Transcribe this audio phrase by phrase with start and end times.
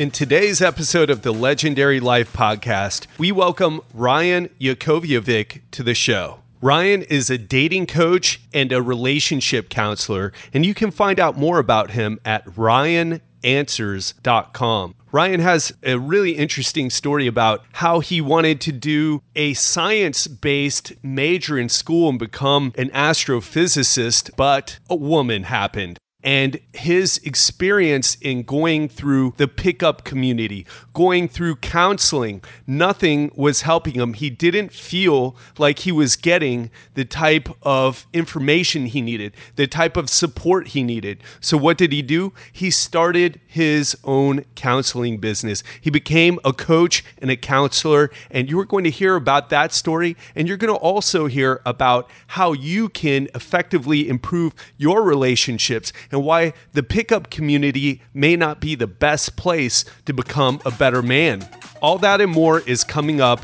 [0.00, 6.38] In today's episode of the Legendary Life podcast, we welcome Ryan Jakovljevic to the show.
[6.62, 11.58] Ryan is a dating coach and a relationship counselor, and you can find out more
[11.58, 14.94] about him at ryananswers.com.
[15.12, 20.94] Ryan has a really interesting story about how he wanted to do a science based
[21.02, 28.42] major in school and become an astrophysicist, but a woman happened and his experience in
[28.42, 34.12] going through the pickup community, going through counseling, nothing was helping him.
[34.12, 39.96] He didn't feel like he was getting the type of information he needed, the type
[39.96, 41.22] of support he needed.
[41.40, 42.32] So, what did he do?
[42.52, 45.62] He started his own counseling business.
[45.80, 49.72] He became a coach and a counselor, and you are going to hear about that
[49.72, 50.16] story.
[50.34, 56.24] And you're going to also hear about how you can effectively improve your relationships and
[56.24, 61.46] why the pickup community may not be the best place to become a better man.
[61.80, 63.40] All that and more is coming up.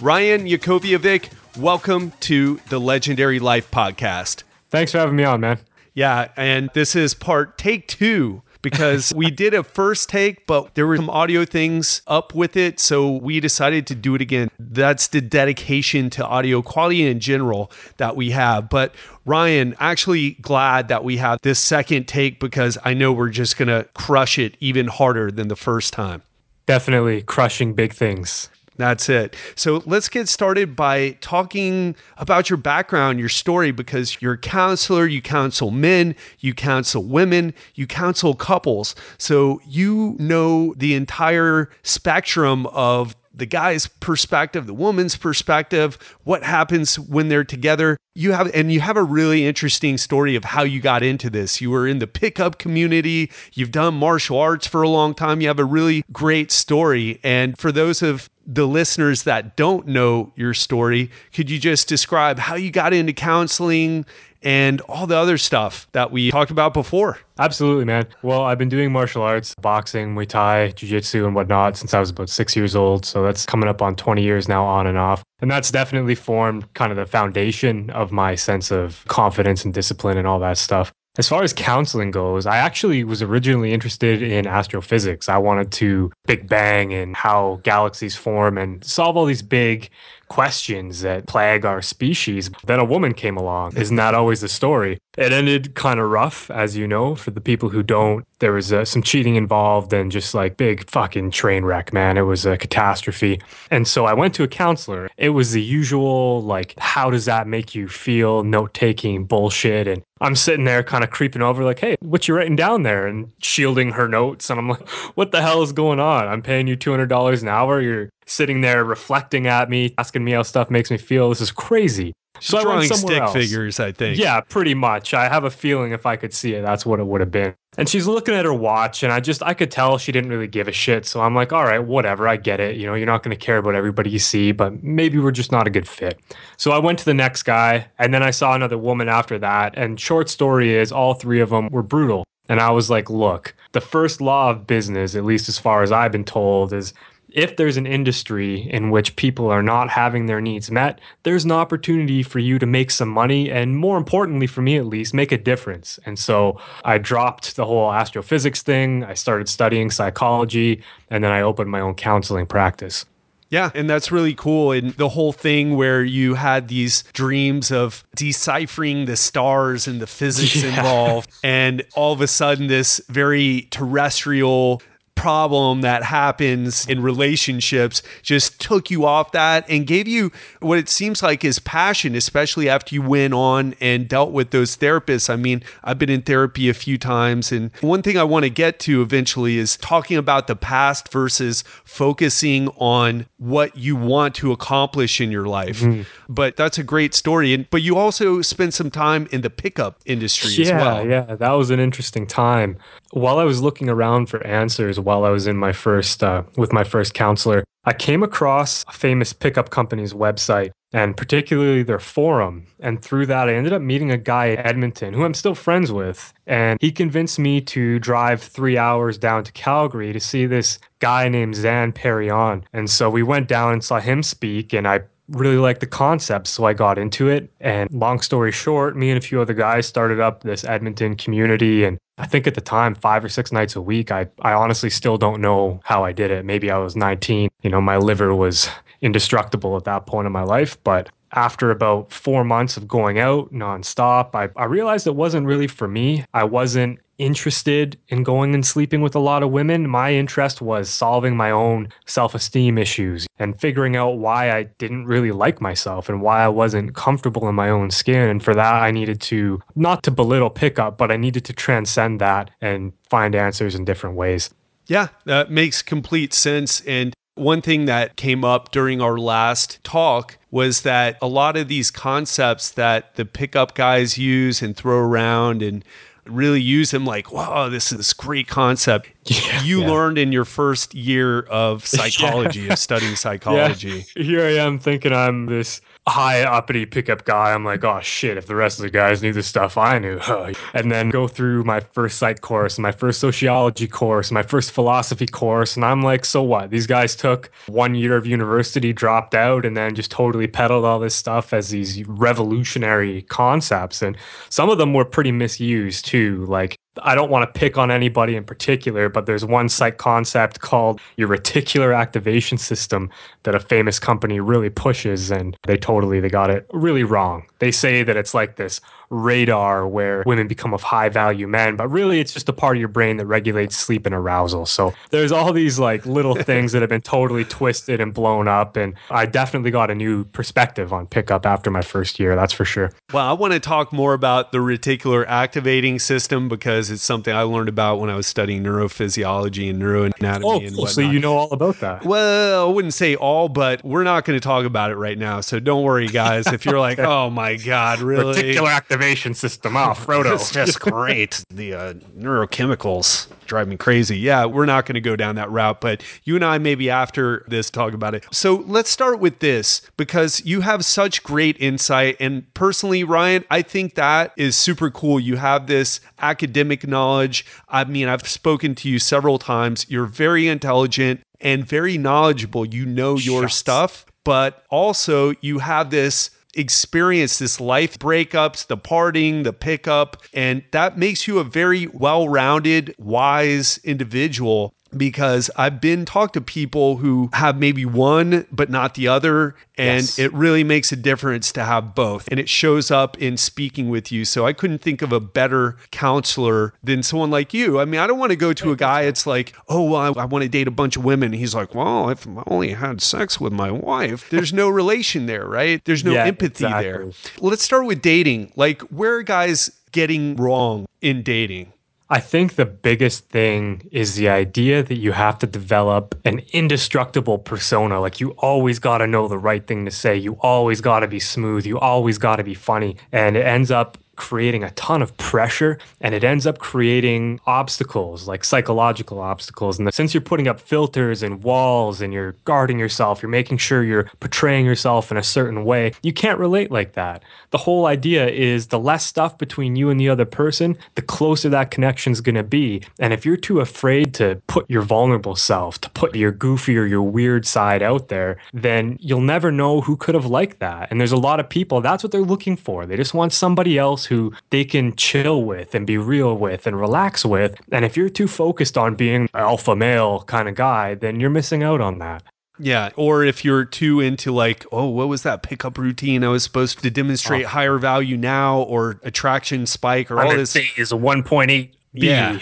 [0.00, 4.44] Ryan Jakovljevic, welcome to the Legendary Life podcast.
[4.70, 5.58] Thanks for having me on, man.
[5.94, 10.86] Yeah, and this is part take two because we did a first take, but there
[10.86, 12.80] were some audio things up with it.
[12.80, 14.50] So we decided to do it again.
[14.58, 18.68] That's the dedication to audio quality in general that we have.
[18.68, 18.94] But
[19.24, 23.68] Ryan, actually glad that we have this second take because I know we're just going
[23.68, 26.22] to crush it even harder than the first time.
[26.66, 28.48] Definitely crushing big things.
[28.80, 29.36] That's it.
[29.56, 35.06] So let's get started by talking about your background, your story, because you're a counselor,
[35.06, 38.94] you counsel men, you counsel women, you counsel couples.
[39.18, 46.98] So you know the entire spectrum of the guy's perspective, the woman's perspective, what happens
[46.98, 47.96] when they're together.
[48.14, 51.60] You have and you have a really interesting story of how you got into this.
[51.60, 55.40] You were in the pickup community, you've done martial arts for a long time.
[55.40, 57.20] You have a really great story.
[57.22, 62.38] And for those of the listeners that don't know your story, could you just describe
[62.38, 64.04] how you got into counseling
[64.42, 67.18] and all the other stuff that we talked about before?
[67.38, 68.06] Absolutely, man.
[68.22, 72.00] Well, I've been doing martial arts, boxing, Muay Thai, Jiu Jitsu, and whatnot since I
[72.00, 73.04] was about six years old.
[73.04, 75.22] So that's coming up on 20 years now, on and off.
[75.40, 80.18] And that's definitely formed kind of the foundation of my sense of confidence and discipline
[80.18, 80.92] and all that stuff.
[81.18, 85.28] As far as counseling goes, I actually was originally interested in astrophysics.
[85.28, 89.90] I wanted to Big Bang and how galaxies form and solve all these big
[90.30, 92.50] questions that plague our species.
[92.64, 93.76] Then a woman came along.
[93.76, 94.98] Isn't that always the story?
[95.18, 98.24] It ended kind of rough, as you know, for the people who don't.
[98.38, 102.16] There was uh, some cheating involved and just like big fucking train wreck, man.
[102.16, 103.40] It was a catastrophe.
[103.70, 105.10] And so I went to a counselor.
[105.18, 108.44] It was the usual, like, how does that make you feel?
[108.44, 109.88] Note taking bullshit.
[109.88, 113.06] And I'm sitting there kind of creeping over, like, hey, what you writing down there?
[113.06, 114.48] And shielding her notes.
[114.48, 116.28] And I'm like, what the hell is going on?
[116.28, 117.80] I'm paying you $200 an hour.
[117.80, 121.28] You're sitting there reflecting at me, asking me how stuff makes me feel.
[121.28, 122.12] This is crazy.
[122.40, 123.32] So She's drawing stick else.
[123.34, 124.16] figures, I think.
[124.16, 125.12] Yeah, pretty much.
[125.12, 127.54] I have a feeling if I could see it, that's what it would have been.
[127.76, 130.46] And she's looking at her watch, and I just I could tell she didn't really
[130.46, 131.04] give a shit.
[131.04, 132.76] So I'm like, all right, whatever, I get it.
[132.76, 135.52] You know, you're not going to care about everybody you see, but maybe we're just
[135.52, 136.18] not a good fit.
[136.56, 139.76] So I went to the next guy, and then I saw another woman after that.
[139.76, 142.24] And short story is, all three of them were brutal.
[142.48, 145.92] And I was like, look, the first law of business, at least as far as
[145.92, 146.92] I've been told, is
[147.34, 151.52] if there's an industry in which people are not having their needs met, there's an
[151.52, 155.32] opportunity for you to make some money and more importantly for me at least, make
[155.32, 155.98] a difference.
[156.06, 161.42] And so I dropped the whole astrophysics thing, I started studying psychology, and then I
[161.42, 163.04] opened my own counseling practice.
[163.50, 164.70] Yeah, and that's really cool.
[164.70, 170.06] And the whole thing where you had these dreams of deciphering the stars and the
[170.06, 170.68] physics yeah.
[170.68, 174.80] involved, and all of a sudden, this very terrestrial
[175.20, 180.88] problem that happens in relationships just took you off that and gave you what it
[180.88, 185.28] seems like is passion, especially after you went on and dealt with those therapists.
[185.28, 188.50] I mean, I've been in therapy a few times, and one thing I want to
[188.50, 194.52] get to eventually is talking about the past versus focusing on what you want to
[194.52, 195.80] accomplish in your life.
[195.80, 196.02] Mm-hmm.
[196.28, 197.52] But that's a great story.
[197.52, 201.06] And but you also spent some time in the pickup industry yeah, as well.
[201.06, 202.78] Yeah, that was an interesting time.
[203.12, 206.72] While I was looking around for answers while I was in my first uh, with
[206.72, 212.64] my first counselor, I came across a famous pickup company's website and particularly their forum.
[212.78, 215.90] And through that, I ended up meeting a guy in Edmonton who I'm still friends
[215.90, 216.32] with.
[216.46, 221.28] And he convinced me to drive three hours down to Calgary to see this guy
[221.28, 222.62] named Zan Perrion.
[222.72, 224.72] And so we went down and saw him speak.
[224.72, 226.46] And I really liked the concept.
[226.46, 227.50] So I got into it.
[227.60, 231.84] And long story short, me and a few other guys started up this Edmonton community.
[231.84, 234.90] And I think at the time, five or six nights a week, I, I honestly
[234.90, 236.44] still don't know how I did it.
[236.44, 237.48] Maybe I was 19.
[237.62, 238.68] You know, my liver was
[239.00, 240.76] indestructible at that point in my life.
[240.84, 245.68] But after about four months of going out nonstop, I, I realized it wasn't really
[245.68, 246.24] for me.
[246.34, 249.88] I wasn't interested in going and sleeping with a lot of women.
[249.88, 255.04] My interest was solving my own self esteem issues and figuring out why I didn't
[255.04, 258.28] really like myself and why I wasn't comfortable in my own skin.
[258.28, 262.20] And for that, I needed to, not to belittle pickup, but I needed to transcend
[262.20, 264.50] that and find answers in different ways.
[264.86, 266.80] Yeah, that makes complete sense.
[266.80, 271.68] And one thing that came up during our last talk was that a lot of
[271.68, 275.84] these concepts that the pickup guys use and throw around and
[276.30, 279.08] really use them like, wow, this is this great concept.
[279.26, 279.90] Yeah, you yeah.
[279.90, 282.72] learned in your first year of psychology, yeah.
[282.72, 284.06] of studying psychology.
[284.16, 287.52] Here I am thinking I'm this high uppity pickup guy.
[287.52, 290.18] I'm like, oh shit, if the rest of the guys knew the stuff I knew.
[290.74, 295.26] and then go through my first psych course, my first sociology course, my first philosophy
[295.26, 295.76] course.
[295.76, 296.70] And I'm like, so what?
[296.70, 300.98] These guys took one year of university, dropped out, and then just totally peddled all
[300.98, 304.02] this stuff as these revolutionary concepts.
[304.02, 304.16] And
[304.48, 306.46] some of them were pretty misused too.
[306.46, 310.60] Like I don't want to pick on anybody in particular, but there's one psych concept
[310.60, 313.10] called your reticular activation system
[313.44, 317.46] that a famous company really pushes, and they totally they got it really wrong.
[317.60, 318.80] They say that it's like this
[319.10, 322.80] radar where women become of high value men, but really it's just a part of
[322.80, 324.66] your brain that regulates sleep and arousal.
[324.66, 328.76] So there's all these like little things that have been totally twisted and blown up.
[328.76, 332.64] And I definitely got a new perspective on pickup after my first year, that's for
[332.64, 332.92] sure.
[333.12, 337.42] Well, I want to talk more about the reticular activating system because it's something I
[337.42, 340.86] learned about when I was studying neurophysiology and neuroanatomy oh, and cool.
[340.86, 342.04] So you know all about that.
[342.04, 345.40] Well, I wouldn't say all, but we're not going to talk about it right now.
[345.40, 346.46] So don't worry, guys.
[346.46, 348.34] If you're like, oh my God, really?
[348.34, 349.76] Reticular activation activation system.
[349.76, 350.34] Oh, Frodo.
[350.34, 351.42] it's just great.
[351.50, 354.18] The uh, neurochemicals drive me crazy.
[354.18, 357.44] Yeah, we're not going to go down that route, but you and I maybe after
[357.48, 358.26] this talk about it.
[358.30, 362.16] So let's start with this because you have such great insight.
[362.20, 365.18] And personally, Ryan, I think that is super cool.
[365.18, 367.46] You have this academic knowledge.
[367.68, 369.86] I mean, I've spoken to you several times.
[369.88, 372.66] You're very intelligent and very knowledgeable.
[372.66, 379.42] You know your stuff, but also you have this experience this life breakups, the parting,
[379.42, 386.04] the pickup, and that makes you a very well rounded, wise individual because I've been
[386.04, 390.18] talked to people who have maybe one but not the other and yes.
[390.18, 394.12] it really makes a difference to have both and it shows up in speaking with
[394.12, 394.24] you.
[394.24, 397.80] So I couldn't think of a better counselor than someone like you.
[397.80, 400.22] I mean I don't want to go to a guy it's like oh well I,
[400.22, 401.32] I want to date a bunch of women.
[401.32, 404.28] He's like well if I only had sex with my wife.
[404.30, 405.84] There's no relation there right?
[405.84, 406.84] There's no yeah, empathy exactly.
[406.84, 407.10] there
[407.40, 408.52] let's start with dating.
[408.56, 411.72] Like where are guys getting wrong in dating
[412.12, 417.38] I think the biggest thing is the idea that you have to develop an indestructible
[417.38, 418.00] persona.
[418.00, 420.16] Like you always got to know the right thing to say.
[420.16, 421.64] You always got to be smooth.
[421.64, 422.96] You always got to be funny.
[423.12, 428.28] And it ends up creating a ton of pressure and it ends up creating obstacles
[428.28, 429.78] like psychological obstacles.
[429.78, 433.82] And since you're putting up filters and walls and you're guarding yourself you're making sure
[433.82, 437.22] you're portraying yourself in a certain way you can't relate like that.
[437.50, 441.48] The whole idea is the less stuff between you and the other person the closer
[441.48, 442.82] that connection is going to be.
[442.98, 446.84] And if you're too afraid to put your vulnerable self to put your goofy or
[446.84, 450.88] your weird side out there then you'll never know who could have liked that.
[450.90, 452.84] And there's a lot of people that's what they're looking for.
[452.84, 456.78] They just want somebody else who they can chill with and be real with and
[456.78, 457.58] relax with.
[457.72, 461.62] And if you're too focused on being alpha male kind of guy, then you're missing
[461.62, 462.24] out on that.
[462.58, 466.44] Yeah, or if you're too into like, oh, what was that pickup routine I was
[466.44, 467.48] supposed to demonstrate oh.
[467.48, 472.38] higher value now or attraction spike or all this is a 1.8 yeah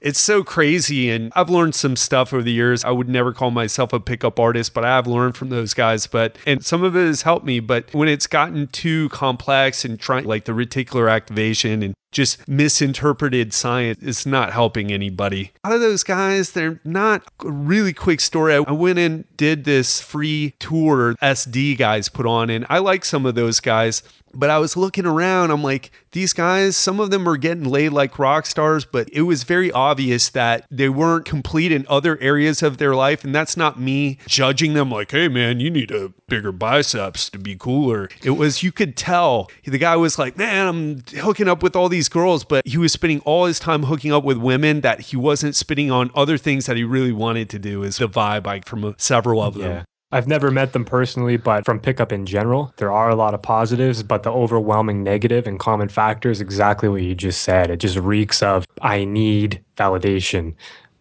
[0.00, 1.10] it's so crazy.
[1.10, 2.84] And I've learned some stuff over the years.
[2.84, 6.06] I would never call myself a pickup artist, but I have learned from those guys.
[6.06, 7.60] But, and some of it has helped me.
[7.60, 13.52] But when it's gotten too complex and trying, like the reticular activation and just misinterpreted
[13.52, 15.52] science is not helping anybody.
[15.64, 18.54] A lot of those guys, they're not a really quick story.
[18.54, 23.26] I went and did this free tour RSD guys put on, and I like some
[23.26, 24.02] of those guys.
[24.32, 27.88] But I was looking around, I'm like, these guys, some of them are getting laid
[27.90, 32.62] like rock stars, but it was very obvious that they weren't complete in other areas
[32.62, 33.24] of their life.
[33.24, 37.38] And that's not me judging them like, hey, man, you need a bigger biceps to
[37.38, 38.08] be cooler.
[38.22, 41.88] It was, you could tell the guy was like, man, I'm hooking up with all
[41.88, 45.16] these girls, but he was spending all his time hooking up with women that he
[45.16, 48.66] wasn't spending on other things that he really wanted to do, is the vibe like
[48.66, 49.84] from several of them.
[50.12, 53.42] I've never met them personally, but from pickup in general, there are a lot of
[53.42, 57.70] positives, but the overwhelming negative and common factor is exactly what you just said.
[57.70, 60.54] It just reeks of, I need validation.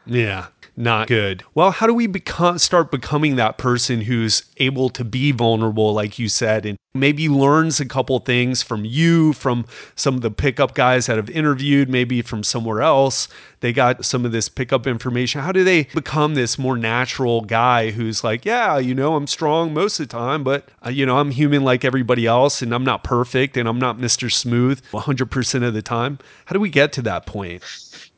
[0.06, 0.48] Yeah
[0.80, 1.44] not good.
[1.54, 6.18] Well, how do we become start becoming that person who's able to be vulnerable, like
[6.18, 10.76] you said, and maybe learns a couple things from you, from some of the pickup
[10.76, 13.28] guys that have interviewed, maybe from somewhere else.
[13.60, 15.42] They got some of this pickup information.
[15.42, 19.74] How do they become this more natural guy who's like, yeah, you know, I'm strong
[19.74, 22.86] most of the time, but uh, you know, I'm human like everybody else, and I'm
[22.86, 24.32] not perfect, and I'm not Mr.
[24.32, 26.20] Smooth 100% of the time.
[26.46, 27.64] How do we get to that point?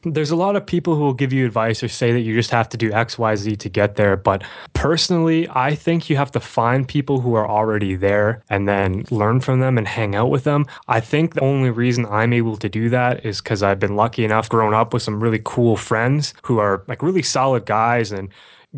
[0.03, 2.51] There's a lot of people who will give you advice or say that you just
[2.51, 4.17] have to do X, Y, Z to get there.
[4.17, 4.43] But
[4.73, 9.39] personally, I think you have to find people who are already there and then learn
[9.41, 10.65] from them and hang out with them.
[10.87, 14.25] I think the only reason I'm able to do that is because I've been lucky
[14.25, 18.29] enough growing up with some really cool friends who are like really solid guys and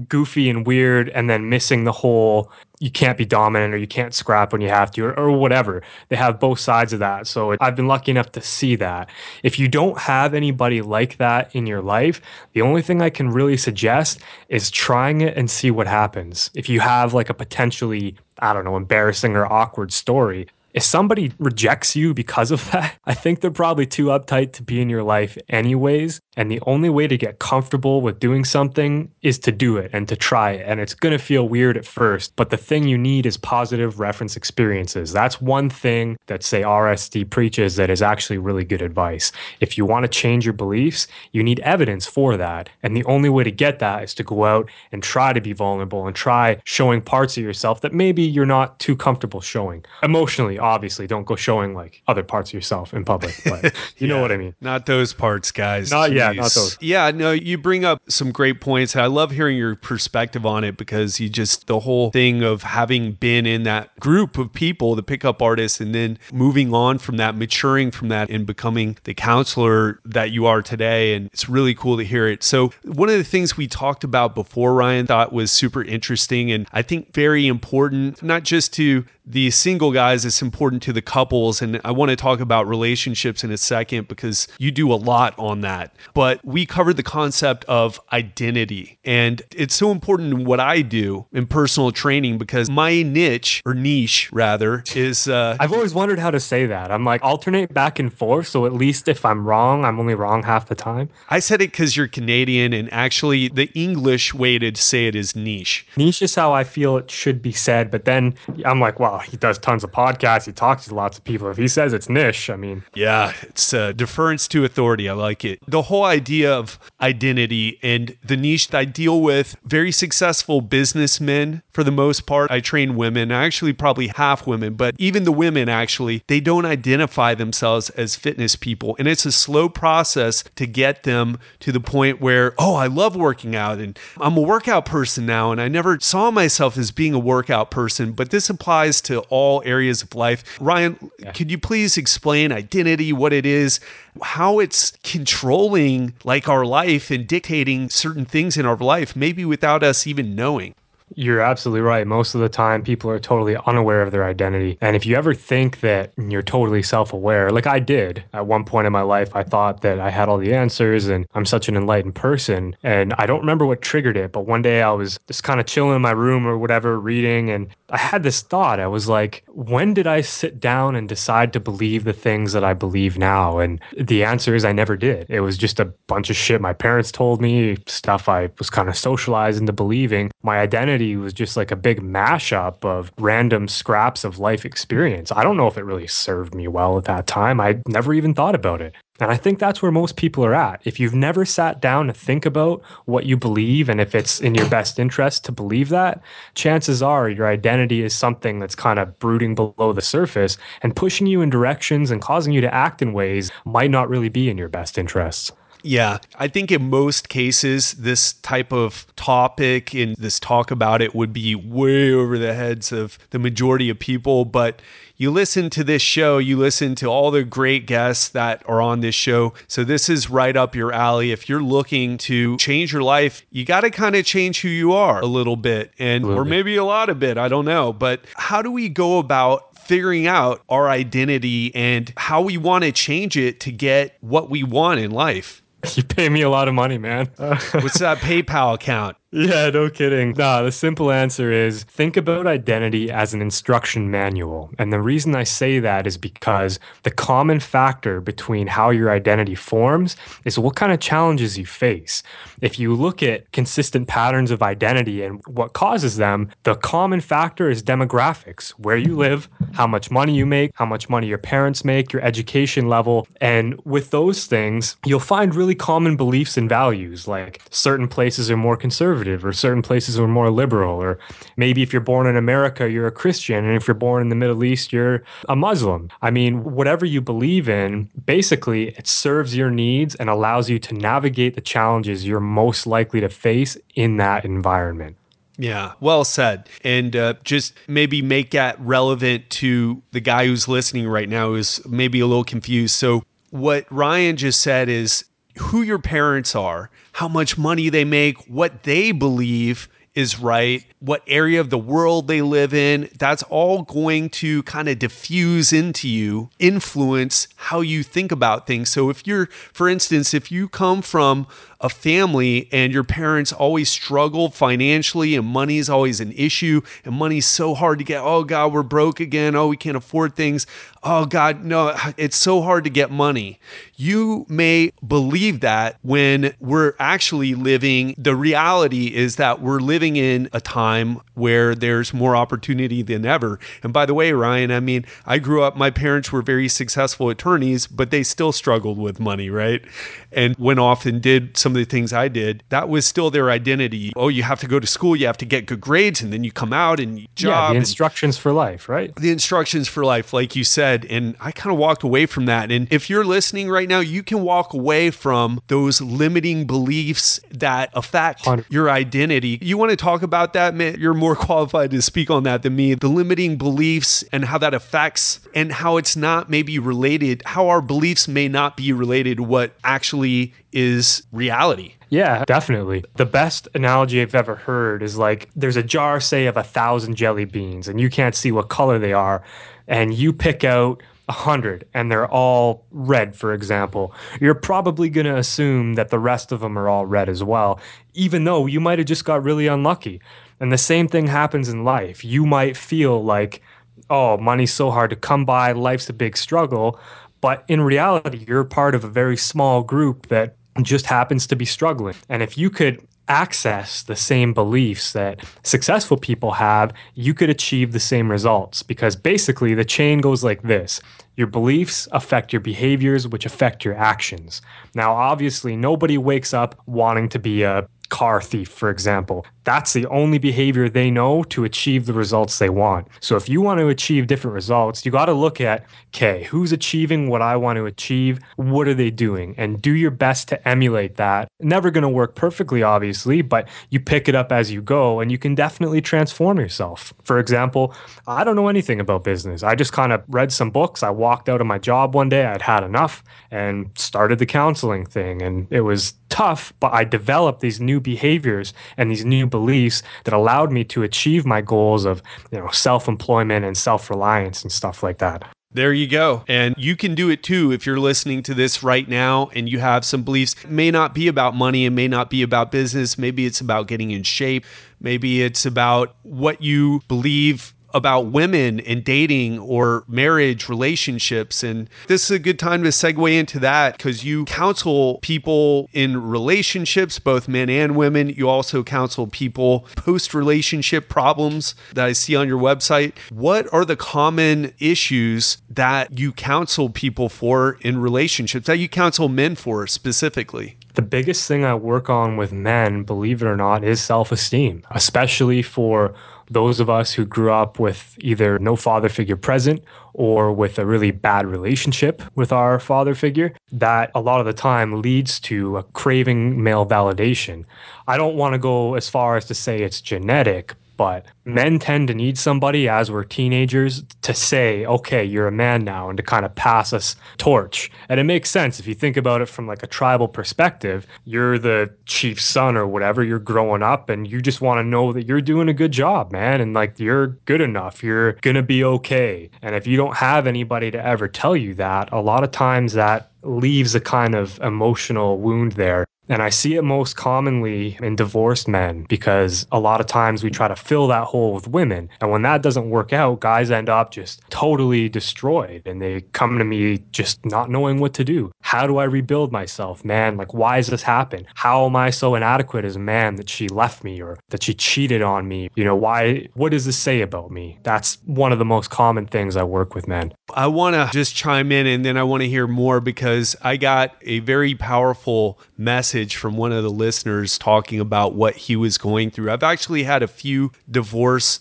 [0.08, 4.14] goofy and weird and then missing the whole you can't be dominant or you can't
[4.14, 5.82] scrap when you have to or, or, whatever.
[6.10, 7.28] They have both sides of that.
[7.28, 9.10] So i've been lucky enough to see that.
[9.44, 12.22] If you don't have anybody like that in your life
[12.54, 14.20] the only thing i can really suggest
[14.50, 16.50] is trying it and see what happens.
[16.56, 21.32] If you have like a potentially i don't know embarrassing or awkward story if somebody
[21.40, 25.04] rejects you because of that, I think they're probably too uptight to be in your
[25.04, 26.20] life anyways.
[26.36, 30.08] And the only way to get comfortable with doing something is to do it and
[30.08, 30.66] to try it.
[30.68, 34.00] And it's going to feel weird at first, but the thing you need is positive
[34.00, 35.12] reference experiences.
[35.12, 39.32] That's one thing that, say, RSD preaches that is actually really good advice.
[39.60, 42.70] If you want to change your beliefs, you need evidence for that.
[42.82, 45.54] And the only way to get that is to go out and try to be
[45.54, 50.58] vulnerable and try showing parts of yourself that maybe you're not too comfortable showing emotionally
[50.64, 53.64] obviously don't go showing like other parts of yourself in public, but
[53.98, 54.56] you yeah, know what I mean.
[54.62, 55.92] Not those parts, guys.
[55.92, 56.16] Not Jeez.
[56.16, 56.78] yeah, not those.
[56.80, 58.96] Yeah, no, you bring up some great points.
[58.96, 63.14] I love hearing your perspective on it because you just the whole thing of having
[63.14, 67.36] been in that group of people, the pickup artists, and then moving on from that,
[67.36, 71.16] maturing from that, and becoming the counselor that you are today.
[71.16, 72.44] And it's really cool to hear it.
[72.44, 76.68] So one of the things we talked about before Ryan thought was super interesting and
[76.72, 81.62] I think very important, not just to the single guys, it's important to the couples.
[81.62, 85.34] And I want to talk about relationships in a second because you do a lot
[85.38, 85.96] on that.
[86.14, 89.00] But we covered the concept of identity.
[89.06, 93.74] And it's so important in what I do in personal training because my niche or
[93.74, 95.28] niche rather is.
[95.28, 96.92] Uh, I've always wondered how to say that.
[96.92, 98.48] I'm like alternate back and forth.
[98.48, 101.10] So at least if I'm wrong, I'm only wrong half the time.
[101.30, 102.74] I said it because you're Canadian.
[102.74, 105.88] And actually, the English way to say it is niche.
[105.98, 107.90] Niche is how I feel it should be said.
[107.92, 110.48] But then I'm like, wow, Uh, he does tons of podcasts.
[110.48, 111.48] He talks to lots of people.
[111.52, 115.08] If he says it's niche, I mean, yeah, it's a deference to authority.
[115.08, 115.60] I like it.
[115.68, 121.62] The whole idea of identity and the niche that I deal with very successful businessmen
[121.74, 122.50] for the most part.
[122.50, 127.36] I train women, actually, probably half women, but even the women actually, they don't identify
[127.36, 128.96] themselves as fitness people.
[128.98, 133.16] And it's a slow process to get them to the point where, oh, I love
[133.16, 135.52] working out and I'm a workout person now.
[135.52, 139.62] And I never saw myself as being a workout person, but this applies to all
[139.66, 140.44] areas of life.
[140.60, 141.32] Ryan, yeah.
[141.32, 143.80] could you please explain identity, what it is,
[144.22, 149.84] how it's controlling like our life and dictating certain things in our life, maybe without
[149.84, 150.76] us even knowing?
[151.16, 152.06] You're absolutely right.
[152.08, 154.78] Most of the time, people are totally unaware of their identity.
[154.82, 158.64] And if you ever think that you're totally self aware, like I did at one
[158.64, 161.68] point in my life, I thought that I had all the answers and I'm such
[161.68, 162.76] an enlightened person.
[162.84, 165.66] And I don't remember what triggered it, but one day I was just kind of
[165.66, 168.80] chilling in my room or whatever, reading, and I had this thought.
[168.80, 172.64] I was like, when did I sit down and decide to believe the things that
[172.64, 173.60] I believe now?
[173.60, 175.28] And the answer is I never did.
[175.30, 178.90] It was just a bunch of shit my parents told me, stuff I was kind
[178.90, 180.32] of socialized into believing.
[180.42, 185.32] My identity was just like a big mashup of random scraps of life experience.
[185.32, 187.62] I don't know if it really served me well at that time.
[187.62, 188.96] I never even thought about it.
[189.24, 190.82] And I think that's where most people are at.
[190.84, 194.54] If you've never sat down to think about what you believe and if it's in
[194.54, 196.22] your best interest to believe that,
[196.56, 201.26] chances are your identity is something that's kind of brooding below the surface and pushing
[201.26, 204.58] you in directions and causing you to act in ways might not really be in
[204.58, 205.54] your best interests.
[205.84, 211.14] Yeah, I think in most cases, this type of topic and this talk about it
[211.14, 214.46] would be way over the heads of the majority of people.
[214.46, 214.82] But
[215.16, 219.02] you listen to this show, you listen to all the great guests that are on
[219.02, 219.54] this show.
[219.68, 221.32] So this is right up your alley.
[221.32, 224.94] If you're looking to change your life, you got to kind of change who you
[224.94, 227.94] are a little bit and or maybe a lot of bit, I don't know.
[227.94, 232.92] But how do we go about figuring out our identity and how we want to
[232.92, 235.62] change it to get what we want in life?
[235.96, 237.30] you pay me a lot of money, man.
[237.38, 239.18] What's that PayPal account?
[239.36, 240.36] Yeah, no kidding.
[240.38, 244.70] Nah, the simple answer is think about identity as an instruction manual.
[244.78, 249.56] And the reason I say that is because the common factor between how your identity
[249.56, 252.22] forms is what kind of challenges you face.
[252.62, 257.72] If you look at consistent patterns of identity and what causes them, the common factor
[257.72, 261.84] is demographics where you live, how much money you make, how much money your parents
[261.84, 263.28] make, your education level.
[263.42, 268.58] And with those things, you'll find really common beliefs and values like certain places are
[268.58, 271.18] more conservative conservative, or certain places are more liberal, or
[271.58, 274.36] maybe if you're born in America, you're a Christian, and if you're born in the
[274.36, 276.10] Middle East, you're a Muslim.
[276.22, 280.94] I mean, whatever you believe in, basically, it serves your needs and allows you to
[280.94, 285.16] navigate the challenges you're most likely to face in that environment.
[285.58, 286.68] Yeah, well said.
[286.84, 291.80] And uh, just maybe make that relevant to the guy who's listening right now who's
[291.86, 292.96] maybe a little confused.
[292.96, 295.26] So, what Ryan just said is
[295.60, 301.24] who your parents are, how much money they make, what they believe is right, what
[301.28, 303.10] area of the world they live in.
[303.18, 308.90] That's all going to kind of diffuse into you, influence how you think about things.
[308.90, 311.48] So, if you're, for instance, if you come from
[311.84, 317.14] a family and your parents always struggle financially and money is always an issue and
[317.14, 319.54] money's so hard to get, oh God, we're broke again.
[319.54, 320.66] Oh, we can't afford things.
[321.04, 323.60] Oh God, no, it's so hard to get money.
[323.98, 330.50] You may believe that when we're actually living, the reality is that we're living in
[330.54, 333.60] a time where there's more opportunity than ever.
[333.84, 337.30] And by the way, Ryan, I mean, I grew up, my parents were very successful
[337.30, 339.84] attorneys, but they still struggled with money, right?
[340.32, 343.50] And went off and did some of the things I did, that was still their
[343.52, 344.14] identity.
[344.16, 346.44] Oh, you have to go to school, you have to get good grades, and then
[346.44, 347.70] you come out and you job.
[347.70, 349.16] Yeah, the instructions for life, right?
[349.16, 351.06] The instructions for life, like you said.
[351.10, 352.72] And I kind of walked away from that.
[352.72, 357.90] And if you're listening right now, you can walk away from those limiting beliefs that
[357.94, 358.66] affect 100.
[358.70, 359.60] your identity.
[359.62, 361.00] You want to talk about that, man?
[361.00, 362.94] You're more qualified to speak on that than me.
[362.96, 367.82] The limiting beliefs and how that affects and how it's not maybe related, how our
[367.82, 371.94] beliefs may not be related to what actually is reality.
[372.10, 373.04] Yeah, definitely.
[373.16, 377.16] The best analogy I've ever heard is like there's a jar, say, of a thousand
[377.16, 379.44] jelly beans, and you can't see what color they are,
[379.88, 384.14] and you pick out a hundred and they're all red, for example.
[384.42, 387.80] You're probably going to assume that the rest of them are all red as well,
[388.14, 390.22] even though you might have just got really unlucky.
[390.60, 392.24] And the same thing happens in life.
[392.24, 393.62] You might feel like,
[394.10, 397.00] oh, money's so hard to come by, life's a big struggle.
[397.42, 401.66] But in reality, you're part of a very small group that just happens to be
[401.66, 402.16] struggling.
[402.30, 407.92] And if you could access the same beliefs that successful people have, you could achieve
[407.92, 411.00] the same results because basically the chain goes like this.
[411.36, 414.62] Your beliefs affect your behaviors, which affect your actions.
[414.94, 419.44] Now, obviously, nobody wakes up wanting to be a car thief, for example.
[419.64, 423.08] That's the only behavior they know to achieve the results they want.
[423.22, 426.72] So if you want to achieve different results, you got to look at, okay, who's
[426.72, 428.40] achieving what I want to achieve?
[428.58, 429.56] What are they doing?
[429.58, 431.48] And do your best to emulate that.
[431.60, 435.32] Never going to work perfectly, obviously, but you pick it up as you go and
[435.32, 437.14] you can definitely transform yourself.
[437.24, 437.96] For example,
[438.28, 439.64] I don't know anything about business.
[439.64, 441.02] I just kind of read some books.
[441.02, 445.04] I walked out of my job one day, I'd had enough and started the counseling
[445.04, 445.42] thing.
[445.42, 450.34] And it was tough, but I developed these new behaviors and these new beliefs that
[450.34, 455.20] allowed me to achieve my goals of, you know, self-employment and self-reliance and stuff like
[455.20, 455.48] that.
[455.76, 456.44] There you go.
[456.48, 459.80] And you can do it too if you're listening to this right now and you
[459.80, 460.56] have some beliefs.
[460.64, 463.88] It may not be about money, it may not be about business, maybe it's about
[463.88, 464.66] getting in shape,
[465.00, 471.64] maybe it's about what you believe about women and dating or marriage relationships.
[471.64, 476.22] And this is a good time to segue into that because you counsel people in
[476.22, 478.30] relationships, both men and women.
[478.30, 483.14] You also counsel people post relationship problems that I see on your website.
[483.30, 489.30] What are the common issues that you counsel people for in relationships, that you counsel
[489.30, 490.78] men for specifically?
[490.96, 494.84] The biggest thing I work on with men, believe it or not, is self esteem,
[494.92, 496.14] especially for
[496.50, 500.86] those of us who grew up with either no father figure present or with a
[500.86, 505.78] really bad relationship with our father figure, that a lot of the time leads to
[505.78, 507.66] a craving male validation.
[508.08, 512.08] I don't want to go as far as to say it's genetic, but men tend
[512.08, 516.24] to need somebody as we're teenagers to say, okay, you're a man now, and to
[516.24, 517.92] kind of pass us torch.
[518.10, 521.06] And it makes sense if you think about it from like a tribal perspective.
[521.26, 525.14] You're the chief's son or whatever, you're growing up and you just want to know
[525.14, 526.62] that you're doing a good job, man.
[526.62, 529.50] And like you're good enough, you're going to be okay.
[529.62, 532.94] And if you don't have anybody to ever tell you that, a lot of times
[532.94, 538.16] that leaves a kind of emotional wound there and I see it most commonly in
[538.16, 542.08] divorced men because a lot of times we try to fill that hole with women.
[542.22, 546.60] And when that doesn't work out, guys end up just totally destroyed and they come
[546.60, 548.52] to me just not knowing what to do.
[548.62, 550.38] How do I rebuild myself, man?
[550.38, 551.48] Like, why has this happened?
[551.56, 554.76] How am I so inadequate as a man that she left me or that she
[554.76, 555.72] cheated on me?
[555.76, 556.48] You know, why?
[556.54, 557.80] What does this say about me?
[557.82, 560.34] That's one of the most common things I work with men.
[560.54, 563.78] I want to just chime in and then I want to hear more because I
[563.78, 569.00] got a very powerful message from one of the listeners talking about what he was
[569.00, 569.52] going through.
[569.52, 570.72] I've actually had a few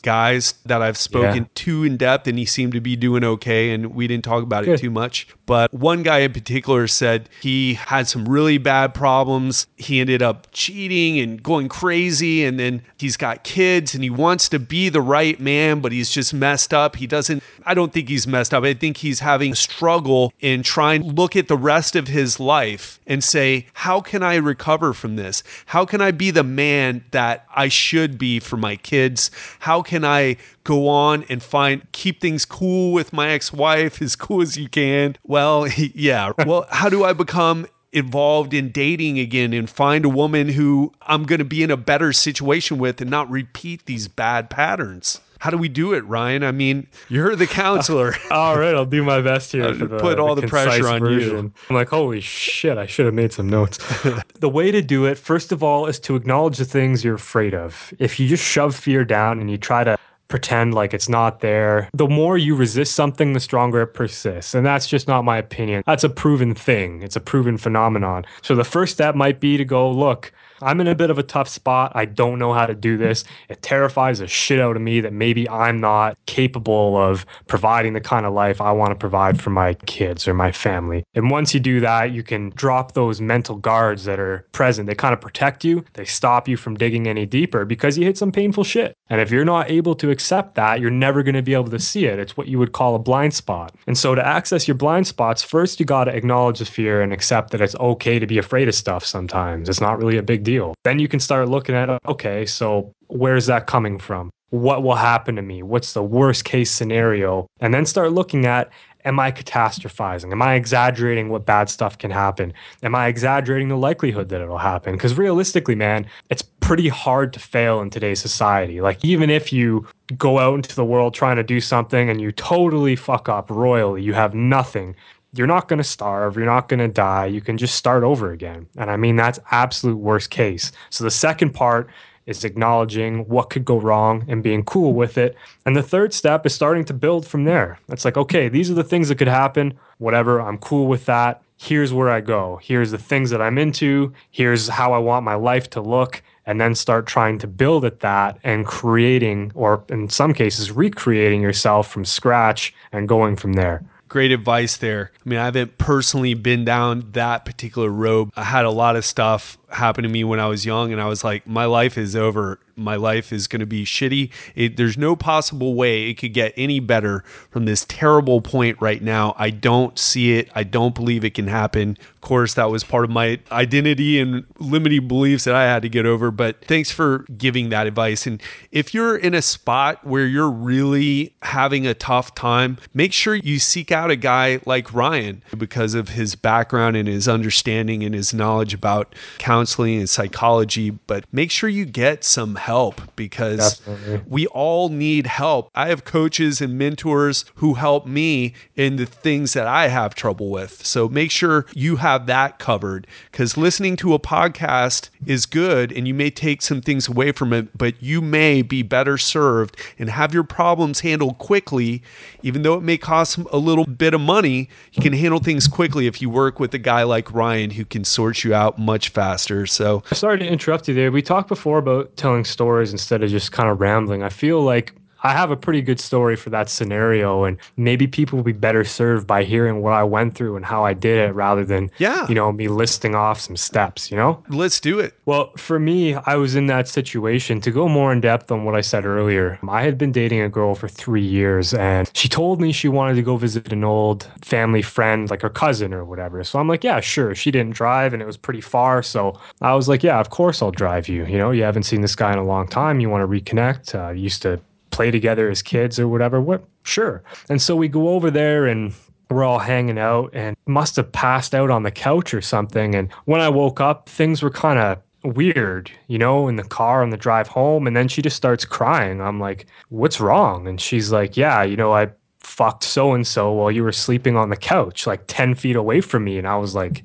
[0.03, 1.49] guys that I've spoken yeah.
[1.55, 3.71] to in depth, and he seemed to be doing okay.
[3.71, 4.75] And we didn't talk about Good.
[4.75, 5.29] it too much.
[5.47, 9.67] But one guy in particular said he had some really bad problems.
[9.77, 12.45] He ended up cheating and going crazy.
[12.45, 16.11] And then he's got kids and he wants to be the right man, but he's
[16.11, 16.97] just messed up.
[16.97, 18.65] He doesn't, I don't think he's messed up.
[18.65, 22.41] I think he's having a struggle in trying to look at the rest of his
[22.41, 25.43] life and say, how can I recover from this?
[25.67, 29.31] How can I be the man that I should be for my kids?
[29.61, 34.43] How can I go on and find keep things cool with my ex-wife as cool
[34.43, 35.17] as you can?
[35.25, 36.33] Well yeah.
[36.47, 41.25] Well how do i become involved in dating again and find a woman who i'm
[41.25, 45.51] going to be in a better situation with and not repeat these bad patterns how
[45.51, 46.45] do we do it, Ryan?
[46.45, 48.15] I mean, you're the counselor.
[48.31, 49.65] all right, I'll do my best here.
[49.65, 51.47] Uh, the, put all the, the pressure on version.
[51.47, 51.53] you.
[51.69, 53.81] I'm like, holy shit, I should have made some notes.
[54.39, 57.55] the way to do it, first of all, is to acknowledge the things you're afraid
[57.55, 57.93] of.
[57.99, 61.91] If you just shove fear down and you try to pretend like it's not there.
[61.93, 64.55] The more you resist something, the stronger it persists.
[64.55, 65.83] And that's just not my opinion.
[65.87, 68.27] That's a proven thing, it's a proven phenomenon.
[68.43, 71.23] So the first step might be to go, look, I'm in a bit of a
[71.23, 71.93] tough spot.
[71.95, 73.25] I don't know how to do this.
[73.49, 78.01] It terrifies the shit out of me that maybe I'm not capable of providing the
[78.01, 81.05] kind of life I want to provide for my kids or my family.
[81.15, 84.87] And once you do that, you can drop those mental guards that are present.
[84.87, 88.17] They kind of protect you, they stop you from digging any deeper because you hit
[88.17, 88.97] some painful shit.
[89.11, 91.79] And if you're not able to accept that, you're never going to be able to
[91.79, 92.19] see it.
[92.19, 93.75] It's what you would call a blind spot.
[93.87, 97.13] And so to access your blind spots, first you got to acknowledge the fear and
[97.13, 99.69] accept that it's okay to be afraid of stuff sometimes.
[99.69, 100.75] It's not really a big deal deal.
[100.85, 104.31] Then you can start looking at, okay, so where's that coming from?
[104.51, 105.63] What will happen to me?
[105.63, 107.47] What's the worst case scenario?
[107.61, 108.71] And then start looking at,
[109.05, 110.31] am I catastrophizing?
[110.31, 112.53] Am I exaggerating what bad stuff can happen?
[112.83, 114.93] Am I exaggerating the likelihood that it'll happen?
[114.93, 118.81] Because realistically, man, it's pretty hard to fail in today's society.
[118.83, 119.87] Like, even if you
[120.19, 124.03] go out into the world trying to do something and you totally fuck up royally,
[124.03, 124.95] you have nothing,
[125.35, 128.33] you're not going to starve, you're not going to die, you can just start over
[128.33, 128.67] again.
[128.77, 130.73] And I mean, that's absolute worst case.
[130.91, 131.89] So the second part
[132.27, 135.35] is acknowledging what could go wrong and being cool with it.
[135.67, 137.79] And the third step is starting to build from there.
[137.89, 141.43] It's like, okay, these are the things that could happen, whatever, I'm cool with that.
[141.57, 142.61] Here's where I go.
[142.63, 144.13] Here's the things that I'm into.
[144.31, 146.23] Here's how I want my life to look.
[146.45, 151.41] And then start trying to build at that and creating, or in some cases, recreating
[151.41, 155.11] yourself from scratch and going from there great advice there.
[155.25, 158.31] I mean, I haven't personally been down that particular road.
[158.37, 161.07] I had a lot of stuff happen to me when I was young, and I
[161.07, 164.31] was like, my life is over my life is going to be shitty.
[164.55, 169.03] It, there's no possible way it could get any better from this terrible point right
[169.03, 169.35] now.
[169.39, 170.51] I don't see it.
[170.55, 171.97] I don't believe it can happen.
[172.01, 175.89] Of course, that was part of my identity and limiting beliefs that I had to
[175.89, 176.31] get over.
[176.31, 178.27] But thanks for giving that advice.
[178.27, 183.35] And if you're in a spot where you're really having a tough time, make sure
[183.35, 188.15] you seek out a guy like Ryan because of his background and his understanding and
[188.15, 190.91] his knowledge about counseling and psychology.
[190.91, 194.23] But make sure you get some help because Definitely.
[194.27, 195.71] we all need help.
[195.75, 200.51] I have coaches and mentors who help me in the things that I have trouble
[200.51, 200.85] with.
[200.85, 206.07] So make sure you have that covered because listening to a podcast is good and
[206.07, 210.11] you may take some things away from it, but you may be better served and
[210.11, 212.03] have your problems handled quickly,
[212.43, 214.69] even though it may cost a little bit of money.
[214.93, 218.05] You can handle things quickly if you work with a guy like Ryan who can
[218.05, 219.52] sort you out much faster.
[219.67, 221.13] So, sorry to interrupt you there.
[221.13, 224.23] We talked before about telling stories instead of just kind of rambling.
[224.23, 228.39] I feel like I have a pretty good story for that scenario, and maybe people
[228.39, 231.35] will be better served by hearing what I went through and how I did it
[231.35, 232.27] rather than, yeah.
[232.29, 234.43] you know, me listing off some steps, you know?
[234.49, 235.15] Let's do it.
[235.27, 237.61] Well, for me, I was in that situation.
[237.61, 240.49] To go more in depth on what I said earlier, I had been dating a
[240.49, 244.29] girl for three years, and she told me she wanted to go visit an old
[244.43, 246.43] family friend, like her cousin or whatever.
[246.45, 247.35] So I'm like, yeah, sure.
[247.35, 249.03] She didn't drive, and it was pretty far.
[249.03, 251.25] So I was like, yeah, of course I'll drive you.
[251.27, 253.01] You know, you haven't seen this guy in a long time.
[253.01, 253.95] You want to reconnect.
[253.95, 254.61] Uh, used to
[254.93, 256.41] play together as kids or whatever.
[256.41, 256.65] What?
[256.85, 257.23] Sure.
[257.49, 258.95] And so we go over there and
[259.31, 262.95] we're all hanging out and must have passed out on the couch or something.
[262.95, 267.03] And when I woke up, things were kind of weird, you know, in the car
[267.03, 267.87] on the drive home.
[267.87, 269.21] And then she just starts crying.
[269.21, 270.69] I'm like, what's wrong?
[270.69, 274.37] And she's like, yeah, you know, I fucked so and so while you were sleeping
[274.37, 276.39] on the couch, like 10 feet away from me.
[276.39, 277.05] And I was like,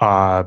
[0.00, 0.44] uh,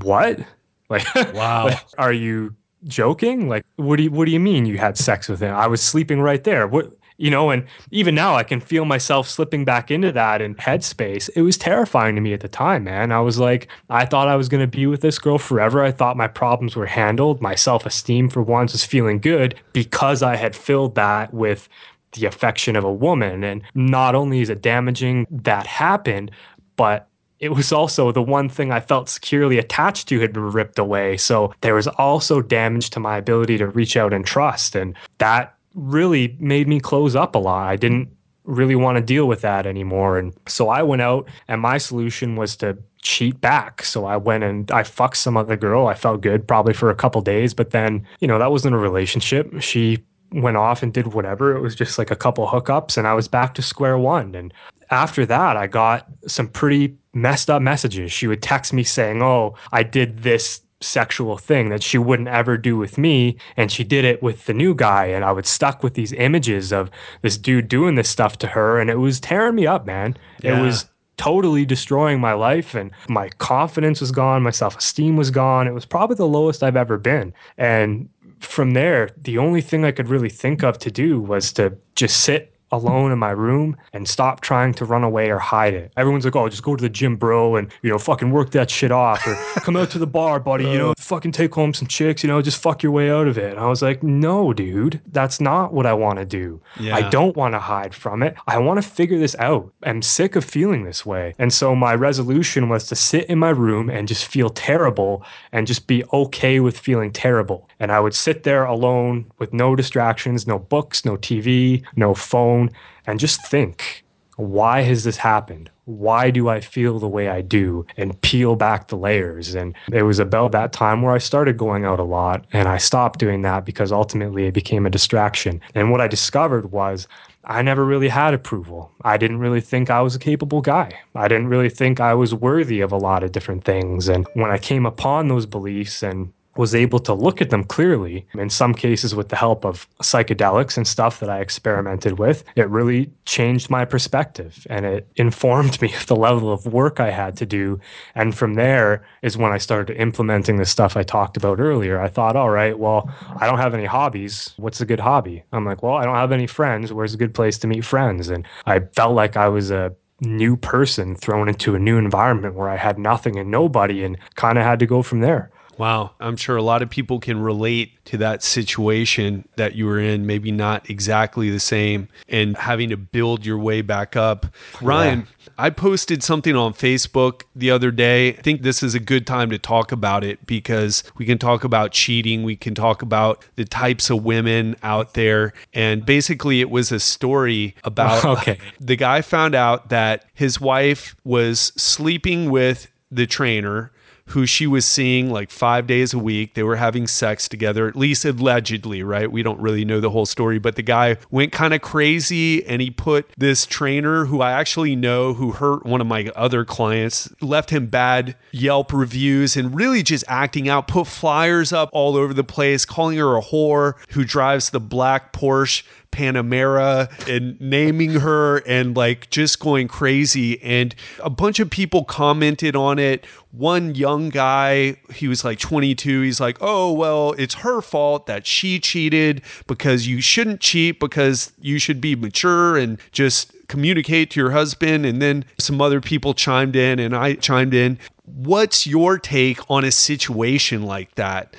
[0.00, 0.40] what?
[0.88, 1.64] Like, wow.
[1.68, 3.48] like, are you joking?
[3.48, 5.54] Like, what do you what do you mean you had sex with him?
[5.54, 6.66] I was sleeping right there.
[6.66, 10.54] What you know, and even now I can feel myself slipping back into that in
[10.56, 11.30] headspace.
[11.36, 13.12] It was terrifying to me at the time, man.
[13.12, 15.84] I was like, I thought I was gonna be with this girl forever.
[15.84, 17.40] I thought my problems were handled.
[17.40, 21.68] My self-esteem for once was feeling good because I had filled that with
[22.12, 23.44] the affection of a woman.
[23.44, 26.30] And not only is it damaging that happened,
[26.76, 27.08] but
[27.42, 31.16] it was also the one thing I felt securely attached to had been ripped away.
[31.16, 34.76] So there was also damage to my ability to reach out and trust.
[34.76, 37.68] And that really made me close up a lot.
[37.68, 38.08] I didn't
[38.44, 40.18] really want to deal with that anymore.
[40.18, 43.84] And so I went out, and my solution was to cheat back.
[43.84, 45.88] So I went and I fucked some other girl.
[45.88, 48.78] I felt good probably for a couple days, but then, you know, that wasn't a
[48.78, 49.60] relationship.
[49.60, 49.98] She
[50.30, 51.56] went off and did whatever.
[51.56, 54.32] It was just like a couple hookups, and I was back to square one.
[54.36, 54.54] And
[54.92, 58.12] after that, I got some pretty messed up messages.
[58.12, 62.58] She would text me saying, Oh, I did this sexual thing that she wouldn't ever
[62.58, 63.36] do with me.
[63.56, 65.06] And she did it with the new guy.
[65.06, 66.90] And I was stuck with these images of
[67.22, 68.78] this dude doing this stuff to her.
[68.78, 70.16] And it was tearing me up, man.
[70.42, 70.58] Yeah.
[70.58, 70.84] It was
[71.16, 72.74] totally destroying my life.
[72.74, 74.42] And my confidence was gone.
[74.42, 75.66] My self esteem was gone.
[75.66, 77.32] It was probably the lowest I've ever been.
[77.56, 81.78] And from there, the only thing I could really think of to do was to
[81.94, 85.92] just sit alone in my room and stop trying to run away or hide it.
[85.96, 88.70] Everyone's like, oh, just go to the gym, bro, and, you know, fucking work that
[88.70, 90.94] shit off or come out to the bar, buddy, you know, uh.
[90.98, 93.52] fucking take home some chicks, you know, just fuck your way out of it.
[93.52, 96.60] And I was like, no, dude, that's not what I want to do.
[96.80, 96.96] Yeah.
[96.96, 98.34] I don't want to hide from it.
[98.46, 99.72] I want to figure this out.
[99.82, 101.34] I'm sick of feeling this way.
[101.38, 105.66] And so my resolution was to sit in my room and just feel terrible and
[105.66, 107.68] just be okay with feeling terrible.
[107.78, 112.61] And I would sit there alone with no distractions, no books, no TV, no phone,
[113.06, 114.04] and just think,
[114.36, 115.70] why has this happened?
[115.84, 117.84] Why do I feel the way I do?
[117.96, 119.54] And peel back the layers.
[119.54, 122.78] And it was about that time where I started going out a lot and I
[122.78, 125.60] stopped doing that because ultimately it became a distraction.
[125.74, 127.06] And what I discovered was
[127.44, 128.90] I never really had approval.
[129.02, 130.92] I didn't really think I was a capable guy.
[131.14, 134.08] I didn't really think I was worthy of a lot of different things.
[134.08, 138.26] And when I came upon those beliefs and was able to look at them clearly,
[138.34, 142.68] in some cases with the help of psychedelics and stuff that I experimented with, it
[142.68, 147.36] really changed my perspective and it informed me of the level of work I had
[147.38, 147.80] to do.
[148.14, 152.00] And from there is when I started implementing the stuff I talked about earlier.
[152.00, 154.52] I thought, all right, well, I don't have any hobbies.
[154.56, 155.42] What's a good hobby?
[155.52, 156.92] I'm like, well, I don't have any friends.
[156.92, 158.28] Where's a good place to meet friends?
[158.28, 162.68] And I felt like I was a new person thrown into a new environment where
[162.68, 165.50] I had nothing and nobody and kind of had to go from there.
[165.78, 166.12] Wow.
[166.20, 170.26] I'm sure a lot of people can relate to that situation that you were in,
[170.26, 174.46] maybe not exactly the same, and having to build your way back up.
[174.80, 175.52] Ryan, yeah.
[175.58, 178.30] I posted something on Facebook the other day.
[178.30, 181.64] I think this is a good time to talk about it because we can talk
[181.64, 185.52] about cheating, we can talk about the types of women out there.
[185.72, 188.58] And basically, it was a story about okay.
[188.80, 193.92] the guy found out that his wife was sleeping with the trainer
[194.26, 196.54] who she was seeing like five days a week.
[196.54, 199.30] They were having sex together, at least allegedly, right?
[199.30, 202.80] We don't really know the whole story, but the guy went kind of crazy and
[202.80, 207.28] he put this trainer who I actually know who hurt one of my other clients,
[207.40, 212.32] left him bad Yelp reviews and really just acting out, put flyers up all over
[212.32, 218.58] the place, calling her a whore who drives the black Porsche Panamera and naming her
[218.58, 220.62] and like just going crazy.
[220.62, 223.26] And a bunch of people commented on it.
[223.50, 228.46] One young guy, he was like 22, he's like, oh, well, it's her fault that
[228.46, 234.40] she cheated because you shouldn't cheat because you should be mature and just communicate to
[234.40, 235.04] your husband.
[235.04, 237.98] And then some other people chimed in and I chimed in.
[238.24, 241.56] What's your take on a situation like that?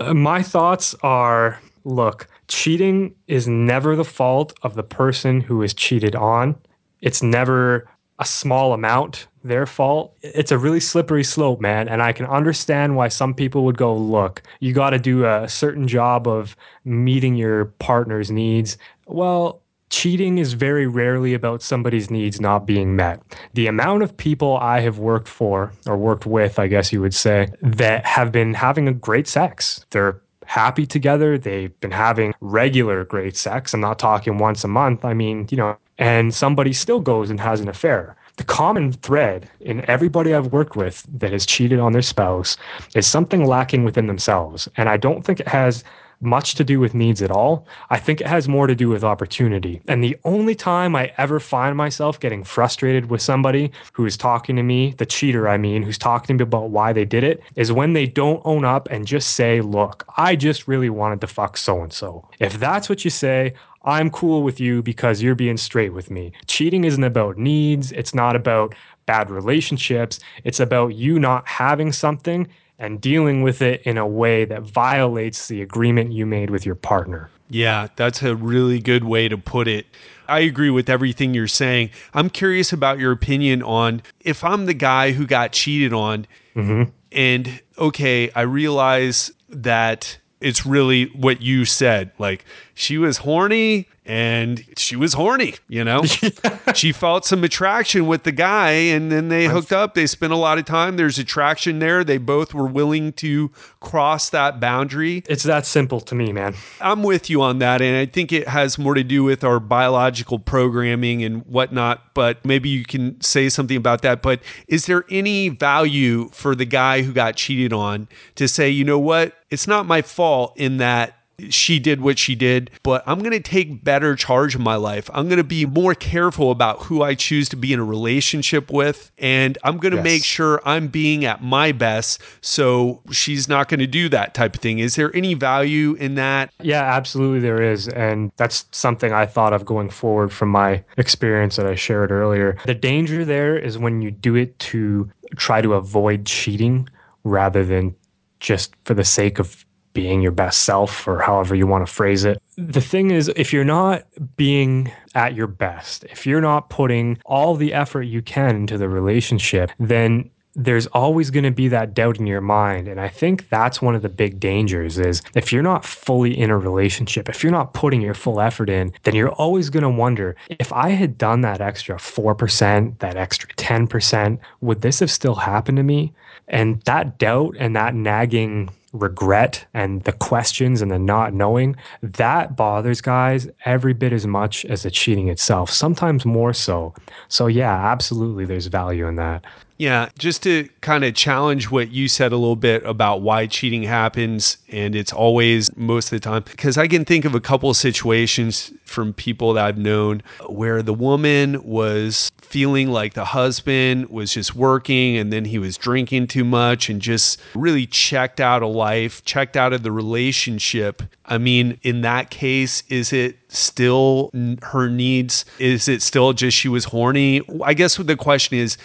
[0.00, 5.72] Uh, my thoughts are look, cheating is never the fault of the person who is
[5.74, 6.56] cheated on.
[7.00, 10.16] It's never a small amount their fault.
[10.22, 11.88] It's a really slippery slope, man.
[11.88, 15.48] And I can understand why some people would go, look, you got to do a
[15.48, 18.76] certain job of meeting your partner's needs.
[19.06, 23.22] Well, cheating is very rarely about somebody's needs not being met.
[23.54, 27.14] The amount of people I have worked for or worked with, I guess you would
[27.14, 29.84] say, that have been having a great sex.
[29.90, 31.36] They're happy together.
[31.36, 33.74] They've been having regular great sex.
[33.74, 35.04] I'm not talking once a month.
[35.04, 38.16] I mean, you know, and somebody still goes and has an affair.
[38.38, 42.56] The common thread in everybody I've worked with that has cheated on their spouse
[42.94, 44.68] is something lacking within themselves.
[44.76, 45.84] And I don't think it has
[46.20, 47.66] much to do with needs at all.
[47.90, 49.80] I think it has more to do with opportunity.
[49.86, 54.56] And the only time I ever find myself getting frustrated with somebody who is talking
[54.56, 57.42] to me, the cheater, I mean, who's talking to me about why they did it,
[57.54, 61.26] is when they don't own up and just say, look, I just really wanted to
[61.26, 62.28] fuck so and so.
[62.40, 63.54] If that's what you say,
[63.84, 66.32] I'm cool with you because you're being straight with me.
[66.46, 68.74] Cheating isn't about needs, it's not about
[69.06, 72.46] bad relationships, it's about you not having something
[72.78, 76.74] and dealing with it in a way that violates the agreement you made with your
[76.74, 77.30] partner.
[77.50, 79.86] Yeah, that's a really good way to put it.
[80.28, 81.90] I agree with everything you're saying.
[82.12, 86.90] I'm curious about your opinion on if I'm the guy who got cheated on, mm-hmm.
[87.10, 92.12] and okay, I realize that it's really what you said.
[92.18, 96.02] Like she was horny and she was horny, you know?
[96.74, 99.92] she felt some attraction with the guy and then they hooked up.
[99.92, 100.96] They spent a lot of time.
[100.96, 102.02] There's attraction there.
[102.02, 105.24] They both were willing to cross that boundary.
[105.28, 106.54] It's that simple to me, man.
[106.80, 107.82] I'm with you on that.
[107.82, 112.14] And I think it has more to do with our biological programming and whatnot.
[112.14, 114.22] But maybe you can say something about that.
[114.22, 118.84] But is there any value for the guy who got cheated on to say, you
[118.84, 119.34] know what?
[119.50, 121.17] It's not my fault in that
[121.48, 125.08] she did what she did, but I'm going to take better charge of my life.
[125.12, 128.70] I'm going to be more careful about who I choose to be in a relationship
[128.70, 129.10] with.
[129.18, 130.04] And I'm going to yes.
[130.04, 132.20] make sure I'm being at my best.
[132.40, 134.78] So she's not going to do that type of thing.
[134.80, 136.52] Is there any value in that?
[136.60, 137.88] Yeah, absolutely there is.
[137.88, 142.58] And that's something I thought of going forward from my experience that I shared earlier.
[142.66, 146.88] The danger there is when you do it to try to avoid cheating
[147.24, 147.94] rather than
[148.40, 149.64] just for the sake of
[149.98, 152.40] being your best self or however you want to phrase it.
[152.56, 154.04] The thing is, if you're not
[154.36, 158.88] being at your best, if you're not putting all the effort you can into the
[158.88, 163.48] relationship, then there's always going to be that doubt in your mind and i think
[163.48, 167.44] that's one of the big dangers is if you're not fully in a relationship if
[167.44, 170.88] you're not putting your full effort in then you're always going to wonder if i
[170.88, 176.12] had done that extra 4% that extra 10% would this have still happened to me
[176.48, 182.56] and that doubt and that nagging regret and the questions and the not knowing, that
[182.56, 186.94] bothers guys every bit as much as the cheating itself, sometimes more so.
[187.28, 189.44] So, yeah, absolutely, there's value in that.
[189.78, 193.84] Yeah, just to kind of challenge what you said a little bit about why cheating
[193.84, 197.70] happens, and it's always most of the time, because I can think of a couple
[197.70, 204.08] of situations from people that I've known where the woman was feeling like the husband
[204.08, 208.64] was just working and then he was drinking too much and just really checked out
[208.64, 211.02] of life, checked out of the relationship.
[211.26, 215.44] I mean, in that case, is it still her needs?
[215.60, 217.42] Is it still just she was horny?
[217.62, 218.76] I guess the question is,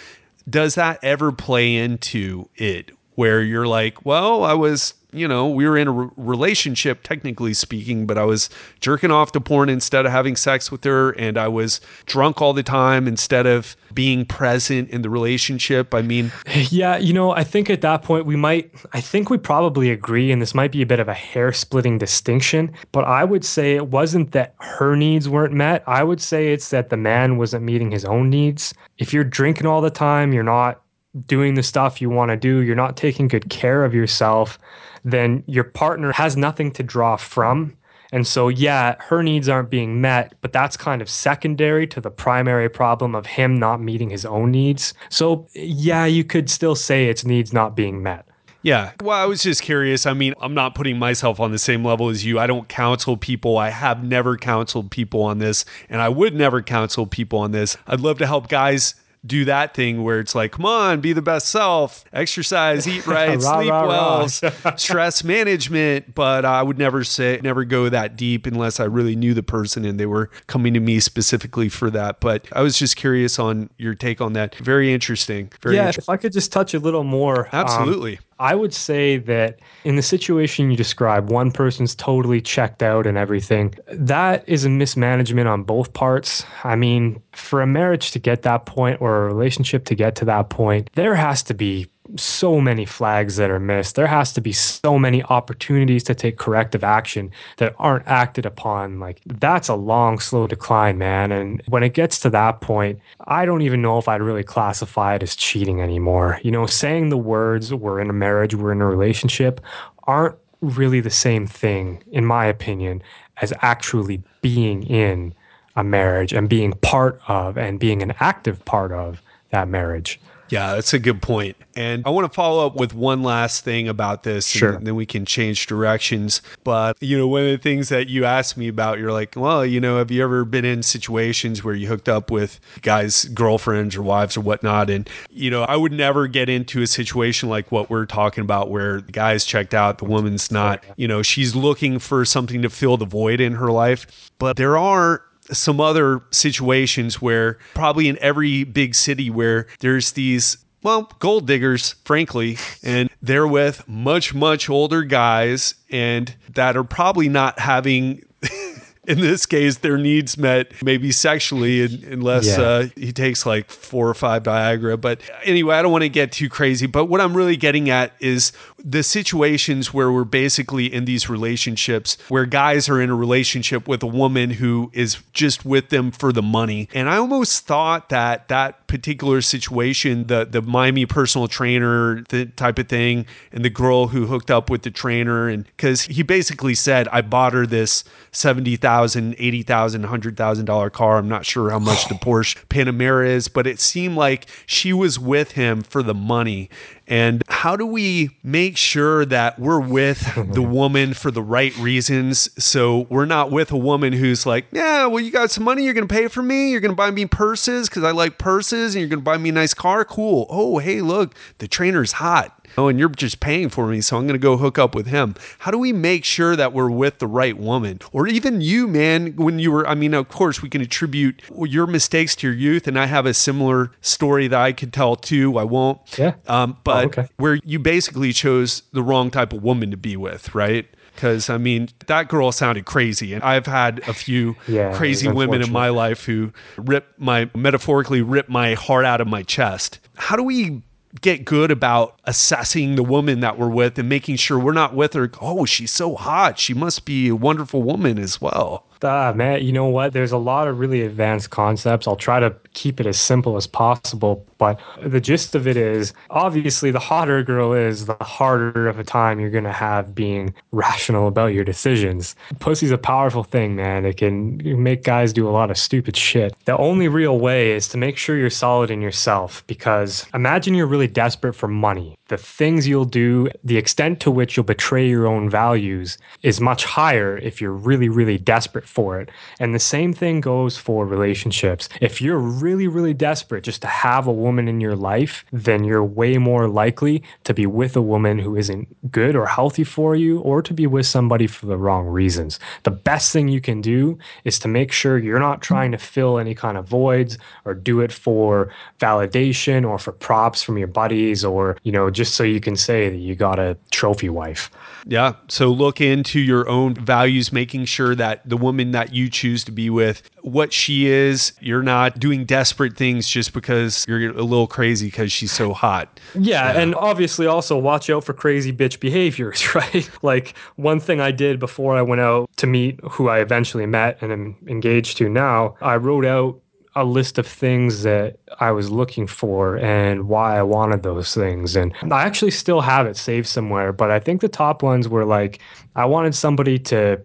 [0.49, 5.67] does that ever play into it where you're like, well, I was you know, we
[5.67, 8.49] were in a re- relationship, technically speaking, but I was
[8.79, 11.11] jerking off to porn instead of having sex with her.
[11.11, 15.93] And I was drunk all the time instead of being present in the relationship.
[15.93, 16.31] I mean,
[16.69, 20.31] yeah, you know, I think at that point we might, I think we probably agree,
[20.31, 23.75] and this might be a bit of a hair splitting distinction, but I would say
[23.75, 25.83] it wasn't that her needs weren't met.
[25.87, 28.73] I would say it's that the man wasn't meeting his own needs.
[28.97, 30.82] If you're drinking all the time, you're not
[31.27, 34.57] doing the stuff you want to do, you're not taking good care of yourself
[35.03, 37.75] then your partner has nothing to draw from.
[38.11, 42.11] And so, yeah, her needs aren't being met, but that's kind of secondary to the
[42.11, 44.93] primary problem of him not meeting his own needs.
[45.09, 48.27] So, yeah, you could still say it's needs not being met.
[48.61, 48.91] Yeah.
[49.01, 50.05] Well, I was just curious.
[50.05, 52.39] I mean, I'm not putting myself on the same level as you.
[52.39, 53.57] I don't counsel people.
[53.57, 57.75] I have never counseled people on this, and I would never counsel people on this.
[57.87, 58.95] I'd love to help guys
[59.25, 63.41] do that thing where it's like, come on, be the best self, exercise, eat right,
[63.41, 64.27] rah, sleep rah, well,
[64.63, 64.75] rah.
[64.75, 66.13] stress management.
[66.13, 69.85] But I would never say, never go that deep unless I really knew the person
[69.85, 72.19] and they were coming to me specifically for that.
[72.19, 74.55] But I was just curious on your take on that.
[74.55, 75.51] Very interesting.
[75.61, 76.03] Very yeah, interesting.
[76.03, 77.45] if I could just touch a little more.
[77.47, 78.17] Um, Absolutely.
[78.17, 83.07] Um, I would say that in the situation you describe, one person's totally checked out
[83.07, 83.73] and everything.
[83.87, 86.45] That is a mismanagement on both parts.
[86.65, 90.25] I mean, for a marriage to get that point or a relationship to get to
[90.25, 93.95] that point, there has to be so many flags that are missed.
[93.95, 98.99] There has to be so many opportunities to take corrective action that aren't acted upon.
[98.99, 101.31] Like, that's a long, slow decline, man.
[101.31, 105.15] And when it gets to that point, I don't even know if I'd really classify
[105.15, 106.39] it as cheating anymore.
[106.43, 109.61] You know, saying the words, we're in a marriage, we're in a relationship,
[110.03, 113.01] aren't really the same thing, in my opinion,
[113.41, 115.33] as actually being in
[115.75, 120.19] a marriage and being part of and being an active part of that marriage.
[120.53, 121.57] Yeah, that's a good point.
[121.75, 124.45] And I want to follow up with one last thing about this.
[124.45, 124.73] Sure.
[124.73, 126.43] And then we can change directions.
[126.63, 129.65] But, you know, one of the things that you asked me about, you're like, well,
[129.65, 133.95] you know, have you ever been in situations where you hooked up with guys' girlfriends
[133.95, 134.91] or wives or whatnot?
[134.91, 138.69] And, you know, I would never get into a situation like what we're talking about
[138.69, 142.69] where the guy's checked out, the woman's not, you know, she's looking for something to
[142.69, 144.29] fill the void in her life.
[144.37, 145.23] But there are
[145.53, 151.95] some other situations where probably in every big city where there's these well, gold diggers,
[152.03, 158.21] frankly, and they're with much, much older guys and that are probably not having
[159.07, 162.63] in this case, their needs met maybe sexually, unless yeah.
[162.63, 164.99] uh, he takes like four or five Viagra.
[164.99, 166.85] But anyway, I don't want to get too crazy.
[166.85, 168.53] But what I'm really getting at is
[168.83, 174.03] the situations where we're basically in these relationships where guys are in a relationship with
[174.03, 176.89] a woman who is just with them for the money.
[176.93, 182.77] And I almost thought that that particular situation, the the Miami personal trainer, the type
[182.77, 186.75] of thing, and the girl who hooked up with the trainer, and because he basically
[186.75, 191.17] said, I bought her this seventy thousand eighty thousand, hundred thousand dollar car.
[191.17, 195.17] I'm not sure how much the Porsche Panamera is, but it seemed like she was
[195.17, 196.69] with him for the money.
[197.07, 202.49] And how do we make sure that we're with the woman for the right reasons?
[202.63, 205.93] So we're not with a woman who's like, yeah, well, you got some money, you're
[205.93, 208.95] going to pay for me, you're going to buy me purses because I like purses,
[208.95, 210.05] and you're going to buy me a nice car.
[210.05, 210.47] Cool.
[210.49, 214.23] Oh, hey, look, the trainer's hot oh, and you're just paying for me, so I'm
[214.23, 215.35] going to go hook up with him.
[215.59, 217.99] How do we make sure that we're with the right woman?
[218.11, 221.87] Or even you, man, when you were, I mean, of course, we can attribute your
[221.87, 225.57] mistakes to your youth, and I have a similar story that I could tell too.
[225.57, 225.99] I won't.
[226.17, 226.35] Yeah.
[226.47, 227.27] Um, but oh, okay.
[227.37, 230.87] where you basically chose the wrong type of woman to be with, right?
[231.15, 235.61] because I mean that girl sounded crazy, and I've had a few yeah, crazy women
[235.61, 239.99] in my life who rip my metaphorically rip my heart out of my chest.
[240.15, 240.81] How do we
[241.21, 245.13] get good about assessing the woman that we're with and making sure we're not with
[245.13, 245.31] her.
[245.41, 246.57] Oh, she's so hot.
[246.57, 248.85] She must be a wonderful woman as well.
[249.03, 250.13] Ah, man, you know what?
[250.13, 252.07] There's a lot of really advanced concepts.
[252.07, 254.45] I'll try to keep it as simple as possible.
[254.57, 258.99] But the gist of it is obviously, the hotter a girl is, the harder of
[258.99, 262.35] a time you're going to have being rational about your decisions.
[262.59, 264.05] Pussy's a powerful thing, man.
[264.05, 266.55] It can make guys do a lot of stupid shit.
[266.65, 270.87] The only real way is to make sure you're solid in yourself because imagine you're
[270.87, 272.17] really desperate for money.
[272.29, 276.83] The things you'll do, the extent to which you'll betray your own values is much
[276.85, 279.29] higher if you're really, really desperate for it.
[279.59, 281.89] And the same thing goes for relationships.
[282.01, 286.03] If you're really, really desperate just to have a woman in your life, then you're
[286.03, 290.39] way more likely to be with a woman who isn't good or healthy for you
[290.39, 292.59] or to be with somebody for the wrong reasons.
[292.83, 296.39] The best thing you can do is to make sure you're not trying to fill
[296.39, 301.43] any kind of voids or do it for validation or for props from your buddies
[301.43, 304.71] or, you know, just so you can say that you got a trophy wife.
[305.05, 305.33] Yeah.
[305.49, 309.71] So look into your own values, making sure that the woman that you choose to
[309.71, 314.67] be with, what she is, you're not doing desperate things just because you're a little
[314.67, 316.19] crazy because she's so hot.
[316.35, 316.79] Yeah, yeah.
[316.79, 320.07] And obviously also watch out for crazy bitch behaviors, right?
[320.21, 324.19] like one thing I did before I went out to meet who I eventually met
[324.21, 326.59] and am engaged to now, I wrote out
[326.95, 331.75] a list of things that I was looking for and why I wanted those things.
[331.75, 335.25] And I actually still have it saved somewhere, but I think the top ones were
[335.25, 335.59] like
[335.95, 337.19] I wanted somebody to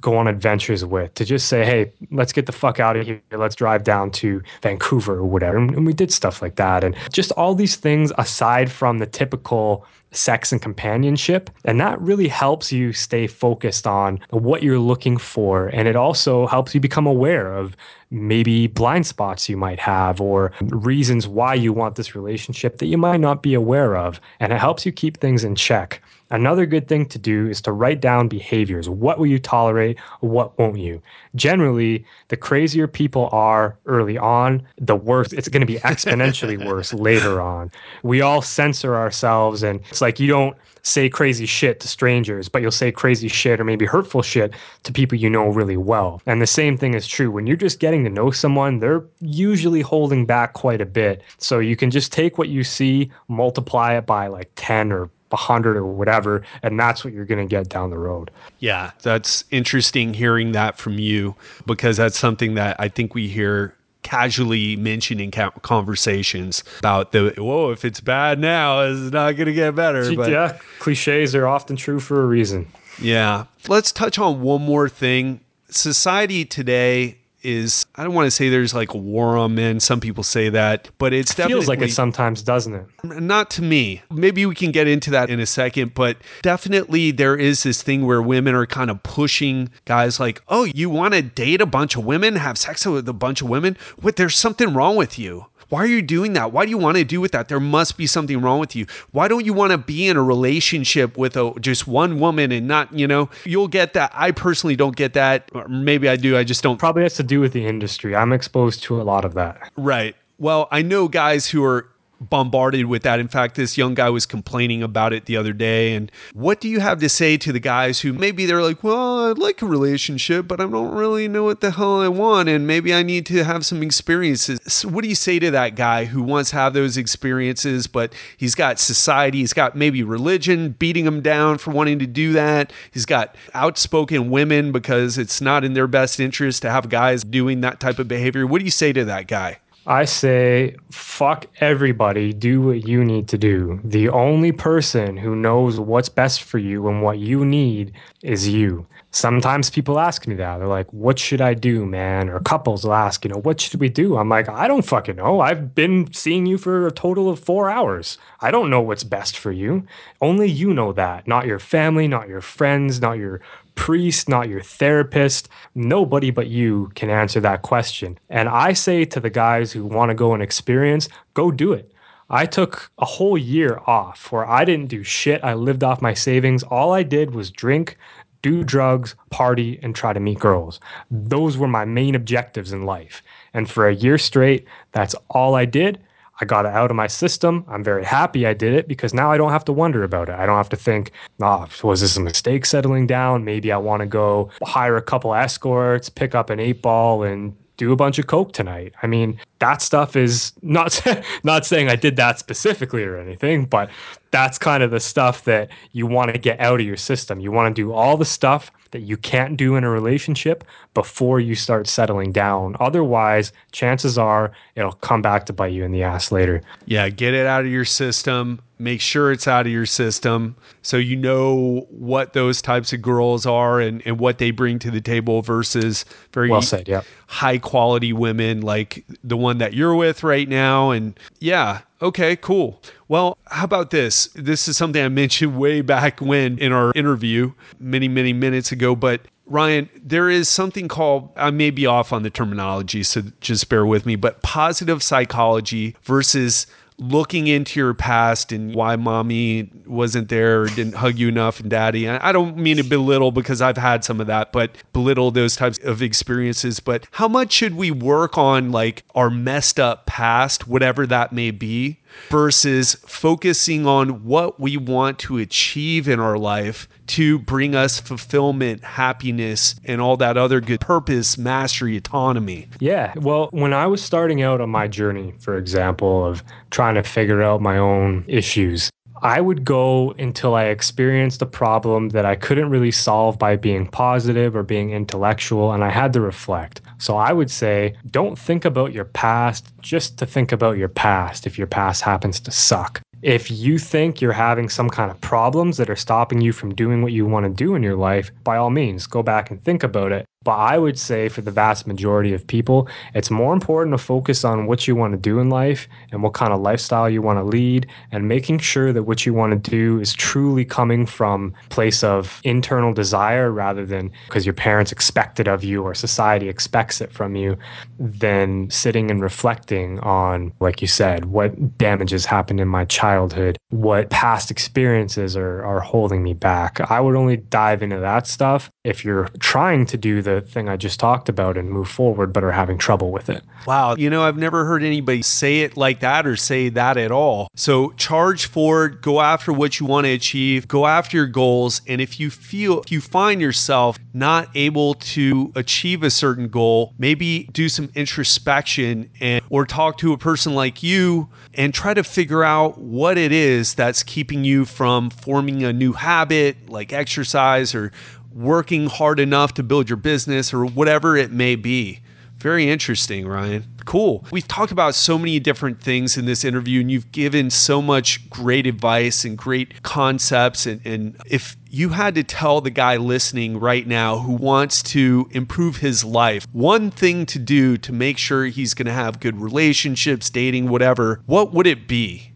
[0.00, 3.20] go on adventures with, to just say, hey, let's get the fuck out of here.
[3.32, 5.58] Let's drive down to Vancouver or whatever.
[5.58, 6.84] And we did stuff like that.
[6.84, 11.50] And just all these things aside from the typical sex and companionship.
[11.64, 15.68] And that really helps you stay focused on what you're looking for.
[15.68, 17.76] And it also helps you become aware of
[18.10, 22.98] maybe blind spots you might have or reasons why you want this relationship that you
[22.98, 24.20] might not be aware of.
[24.40, 26.02] And it helps you keep things in check.
[26.30, 28.88] Another good thing to do is to write down behaviors.
[28.88, 29.96] What will you tolerate?
[30.20, 31.00] What won't you?
[31.36, 36.92] Generally, the crazier people are early on, the worse it's going to be exponentially worse
[36.92, 37.70] later on.
[38.02, 42.62] We all censor ourselves and it's like you don't say crazy shit to strangers, but
[42.62, 46.22] you'll say crazy shit or maybe hurtful shit to people you know really well.
[46.26, 49.80] And the same thing is true when you're just getting to know someone, they're usually
[49.80, 51.22] holding back quite a bit.
[51.38, 55.76] So you can just take what you see, multiply it by like 10 or 100
[55.76, 58.30] or whatever and that's what you're going to get down the road
[58.60, 61.34] yeah that's interesting hearing that from you
[61.66, 63.74] because that's something that i think we hear
[64.06, 69.52] casually mentioning in conversations about the whoa if it's bad now it's not going to
[69.52, 72.66] get better but yeah cliches are often true for a reason.
[73.00, 73.46] Yeah.
[73.68, 75.40] Let's touch on one more thing.
[75.68, 79.78] Society today is I don't want to say there's like a war on men.
[79.80, 82.86] Some people say that, but it's it definitely feels like it sometimes, doesn't it?
[83.04, 84.02] Not to me.
[84.10, 88.04] Maybe we can get into that in a second, but definitely there is this thing
[88.04, 91.96] where women are kind of pushing guys like, "Oh, you want to date a bunch
[91.96, 93.76] of women, have sex with a bunch of women?
[94.00, 94.16] What?
[94.16, 96.52] There's something wrong with you." Why are you doing that?
[96.52, 97.48] Why do you want to do with that?
[97.48, 98.86] There must be something wrong with you.
[99.10, 102.68] Why don't you want to be in a relationship with a just one woman and
[102.68, 104.12] not, you know, you'll get that.
[104.14, 105.50] I personally don't get that.
[105.54, 106.36] Or maybe I do.
[106.36, 106.78] I just don't.
[106.78, 108.14] Probably has to do with the industry.
[108.14, 109.72] I'm exposed to a lot of that.
[109.76, 110.14] Right.
[110.38, 111.88] Well, I know guys who are
[112.20, 113.20] bombarded with that.
[113.20, 115.94] In fact, this young guy was complaining about it the other day.
[115.94, 119.30] And what do you have to say to the guys who maybe they're like, well,
[119.30, 122.48] I'd like a relationship, but I don't really know what the hell I want.
[122.48, 124.58] And maybe I need to have some experiences.
[124.66, 128.14] So what do you say to that guy who wants to have those experiences, but
[128.36, 132.72] he's got society, he's got maybe religion beating him down for wanting to do that.
[132.92, 137.60] He's got outspoken women because it's not in their best interest to have guys doing
[137.60, 138.46] that type of behavior.
[138.46, 139.58] What do you say to that guy?
[139.88, 143.80] I say, fuck everybody, do what you need to do.
[143.84, 148.84] The only person who knows what's best for you and what you need is you.
[149.12, 150.58] Sometimes people ask me that.
[150.58, 152.28] They're like, what should I do, man?
[152.28, 154.16] Or couples will ask, you know, what should we do?
[154.16, 155.40] I'm like, I don't fucking know.
[155.40, 158.18] I've been seeing you for a total of four hours.
[158.40, 159.86] I don't know what's best for you.
[160.20, 163.40] Only you know that, not your family, not your friends, not your
[163.76, 165.48] priest, not your therapist.
[165.76, 168.18] Nobody but you can answer that question.
[168.28, 171.92] And I say to the guys who want to go and experience, go do it.
[172.28, 175.44] I took a whole year off where I didn't do shit.
[175.44, 176.64] I lived off my savings.
[176.64, 177.96] All I did was drink,
[178.42, 180.80] do drugs, party, and try to meet girls.
[181.10, 183.22] Those were my main objectives in life.
[183.54, 186.00] And for a year straight, that's all I did.
[186.40, 187.64] I got it out of my system.
[187.68, 190.34] I'm very happy I did it because now I don't have to wonder about it.
[190.34, 193.44] I don't have to think, ah, was this a mistake settling down?
[193.44, 197.56] Maybe I want to go hire a couple escorts, pick up an eight ball, and
[197.76, 198.94] do a bunch of coke tonight.
[199.02, 201.00] I mean, that stuff is not
[201.44, 203.90] not saying I did that specifically or anything, but
[204.30, 207.40] that's kind of the stuff that you want to get out of your system.
[207.40, 210.64] You want to do all the stuff that you can't do in a relationship
[210.94, 212.76] before you start settling down.
[212.80, 216.62] Otherwise, chances are it'll come back to bite you in the ass later.
[216.86, 218.60] Yeah, get it out of your system.
[218.78, 223.46] Make sure it's out of your system so you know what those types of girls
[223.46, 227.00] are and, and what they bring to the table versus very well said, yeah.
[227.26, 230.90] high quality women like the one that you're with right now.
[230.90, 232.80] And yeah, okay, cool.
[233.08, 234.28] Well, how about this?
[234.34, 238.94] This is something I mentioned way back when in our interview many, many minutes ago,
[238.96, 243.68] but Ryan, there is something called, I may be off on the terminology, so just
[243.68, 246.66] bear with me, but positive psychology versus
[246.98, 251.68] looking into your past and why mommy wasn't there or didn't hug you enough and
[251.68, 252.08] daddy.
[252.08, 255.78] I don't mean to belittle because I've had some of that, but belittle those types
[255.84, 256.80] of experiences.
[256.80, 261.50] But how much should we work on like our messed up past, whatever that may
[261.50, 268.00] be, versus focusing on what we want to achieve in our life to bring us
[268.00, 272.68] fulfillment, happiness, and all that other good purpose, mastery, autonomy.
[272.80, 273.12] Yeah.
[273.16, 277.42] Well, when I was starting out on my journey, for example, of trying to figure
[277.42, 278.90] out my own issues,
[279.22, 283.86] I would go until I experienced a problem that I couldn't really solve by being
[283.86, 286.82] positive or being intellectual, and I had to reflect.
[286.98, 291.46] So I would say, don't think about your past just to think about your past
[291.46, 293.00] if your past happens to suck.
[293.22, 297.02] If you think you're having some kind of problems that are stopping you from doing
[297.02, 299.82] what you want to do in your life, by all means, go back and think
[299.82, 300.26] about it.
[300.46, 304.44] But I would say for the vast majority of people, it's more important to focus
[304.44, 307.40] on what you want to do in life and what kind of lifestyle you want
[307.40, 311.52] to lead and making sure that what you want to do is truly coming from
[311.70, 316.48] place of internal desire rather than because your parents expect it of you or society
[316.48, 317.58] expects it from you
[317.98, 324.10] than sitting and reflecting on like you said what damages happened in my childhood what
[324.10, 326.80] past experiences are, are holding me back.
[326.90, 330.76] I would only dive into that stuff if you're trying to do the thing I
[330.76, 333.42] just talked about and move forward, but are having trouble with it.
[333.66, 333.94] Wow.
[333.96, 337.48] You know, I've never heard anybody say it like that or say that at all.
[337.56, 341.82] So charge forward, go after what you want to achieve, go after your goals.
[341.86, 346.94] And if you feel, if you find yourself not able to achieve a certain goal,
[346.98, 352.04] maybe do some introspection and or talk to a person like you and try to
[352.04, 357.74] figure out what it is that's keeping you from forming a new habit like exercise
[357.74, 357.92] or
[358.36, 362.00] working hard enough to build your business or whatever it may be.
[362.38, 363.64] Very interesting, Ryan.
[363.86, 364.24] Cool.
[364.30, 368.28] We've talked about so many different things in this interview, and you've given so much
[368.28, 370.66] great advice and great concepts.
[370.66, 375.28] And, and, if you had to tell the guy listening right now who wants to
[375.30, 379.40] improve his life, one thing to do to make sure he's going to have good
[379.40, 382.32] relationships, dating, whatever, what would it be?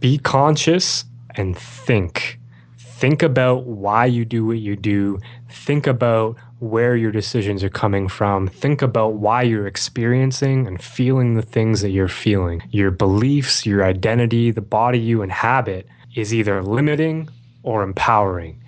[0.00, 1.04] Be conscious
[1.36, 2.40] and think.
[2.96, 5.18] Think about why you do what you do.
[5.50, 8.46] Think about where your decisions are coming from.
[8.46, 12.62] Think about why you're experiencing and feeling the things that you're feeling.
[12.70, 17.28] Your beliefs, your identity, the body you inhabit is either limiting
[17.64, 18.62] or empowering.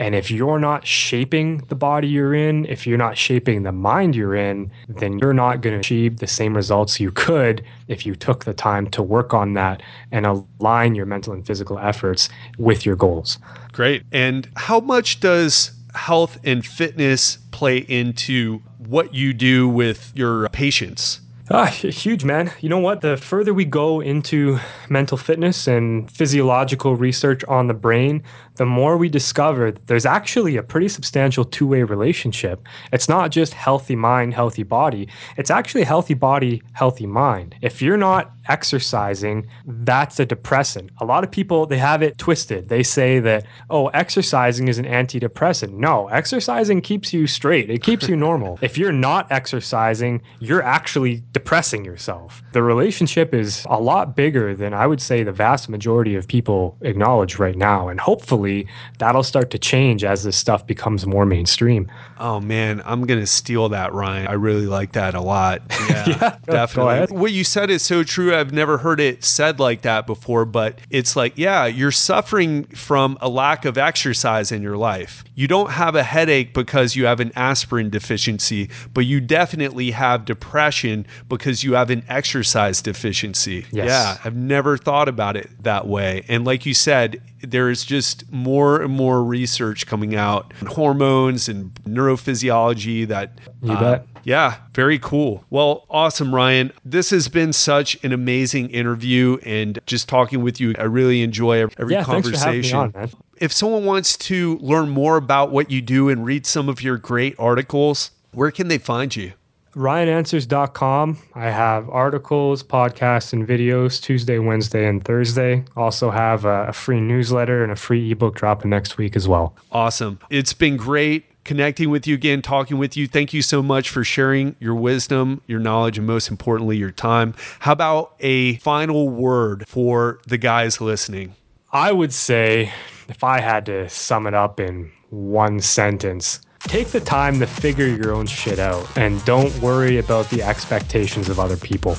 [0.00, 4.16] And if you're not shaping the body you're in, if you're not shaping the mind
[4.16, 8.16] you're in, then you're not going to achieve the same results you could if you
[8.16, 12.86] took the time to work on that and align your mental and physical efforts with
[12.86, 13.38] your goals.
[13.72, 14.02] Great.
[14.10, 21.20] And how much does health and fitness play into what you do with your patients?
[21.52, 22.52] Ah, huge, man.
[22.60, 23.00] You know what?
[23.00, 28.22] The further we go into mental fitness and physiological research on the brain,
[28.54, 32.64] the more we discover there's actually a pretty substantial two way relationship.
[32.92, 35.08] It's not just healthy mind, healthy body.
[35.36, 37.56] It's actually healthy body, healthy mind.
[37.62, 40.90] If you're not exercising, that's a depressant.
[41.00, 42.68] A lot of people, they have it twisted.
[42.68, 45.72] They say that, oh, exercising is an antidepressant.
[45.72, 48.58] No, exercising keeps you straight, it keeps you normal.
[48.62, 52.42] if you're not exercising, you're actually depressing yourself.
[52.52, 56.76] The relationship is a lot bigger than I would say the vast majority of people
[56.80, 57.88] acknowledge right now.
[57.88, 58.66] And hopefully,
[58.98, 61.90] that'll start to change as this stuff becomes more mainstream.
[62.18, 64.26] Oh man, I'm gonna steal that, Ryan.
[64.26, 65.62] I really like that a lot.
[65.90, 67.16] Yeah, yeah definitely.
[67.16, 68.32] What you said is so true.
[68.40, 73.18] I've never heard it said like that before, but it's like, yeah, you're suffering from
[73.20, 75.22] a lack of exercise in your life.
[75.34, 80.24] You don't have a headache because you have an aspirin deficiency, but you definitely have
[80.24, 83.66] depression because you have an exercise deficiency.
[83.70, 83.88] Yes.
[83.88, 86.24] Yeah, I've never thought about it that way.
[86.28, 91.48] And like you said, there is just more and more research coming out on hormones
[91.48, 93.32] and neurophysiology that
[93.62, 94.06] you uh, bet.
[94.24, 95.44] Yeah, very cool.
[95.50, 96.72] Well, awesome, Ryan.
[96.84, 101.62] This has been such an amazing interview, and just talking with you, I really enjoy
[101.78, 102.78] every yeah, conversation.
[102.78, 103.10] On, man.
[103.38, 106.98] if someone wants to learn more about what you do and read some of your
[106.98, 109.32] great articles, where can they find you?
[109.74, 111.18] RyanAnswers.com.
[111.34, 115.64] I have articles, podcasts, and videos Tuesday, Wednesday, and Thursday.
[115.76, 119.54] Also have a, free newsletter and a free ebook dropping next week as well.
[119.70, 120.18] Awesome.
[120.30, 123.06] It's been great connecting with you again, talking with you.
[123.06, 127.34] Thank you so much for sharing your wisdom, your knowledge, and most importantly, your time.
[127.58, 131.34] How about a final word for the guys listening?
[131.72, 132.72] I would say,
[133.08, 137.86] if I had to sum it up in one sentence, Take the time to figure
[137.86, 141.96] your own shit out and don't worry about the expectations of other people.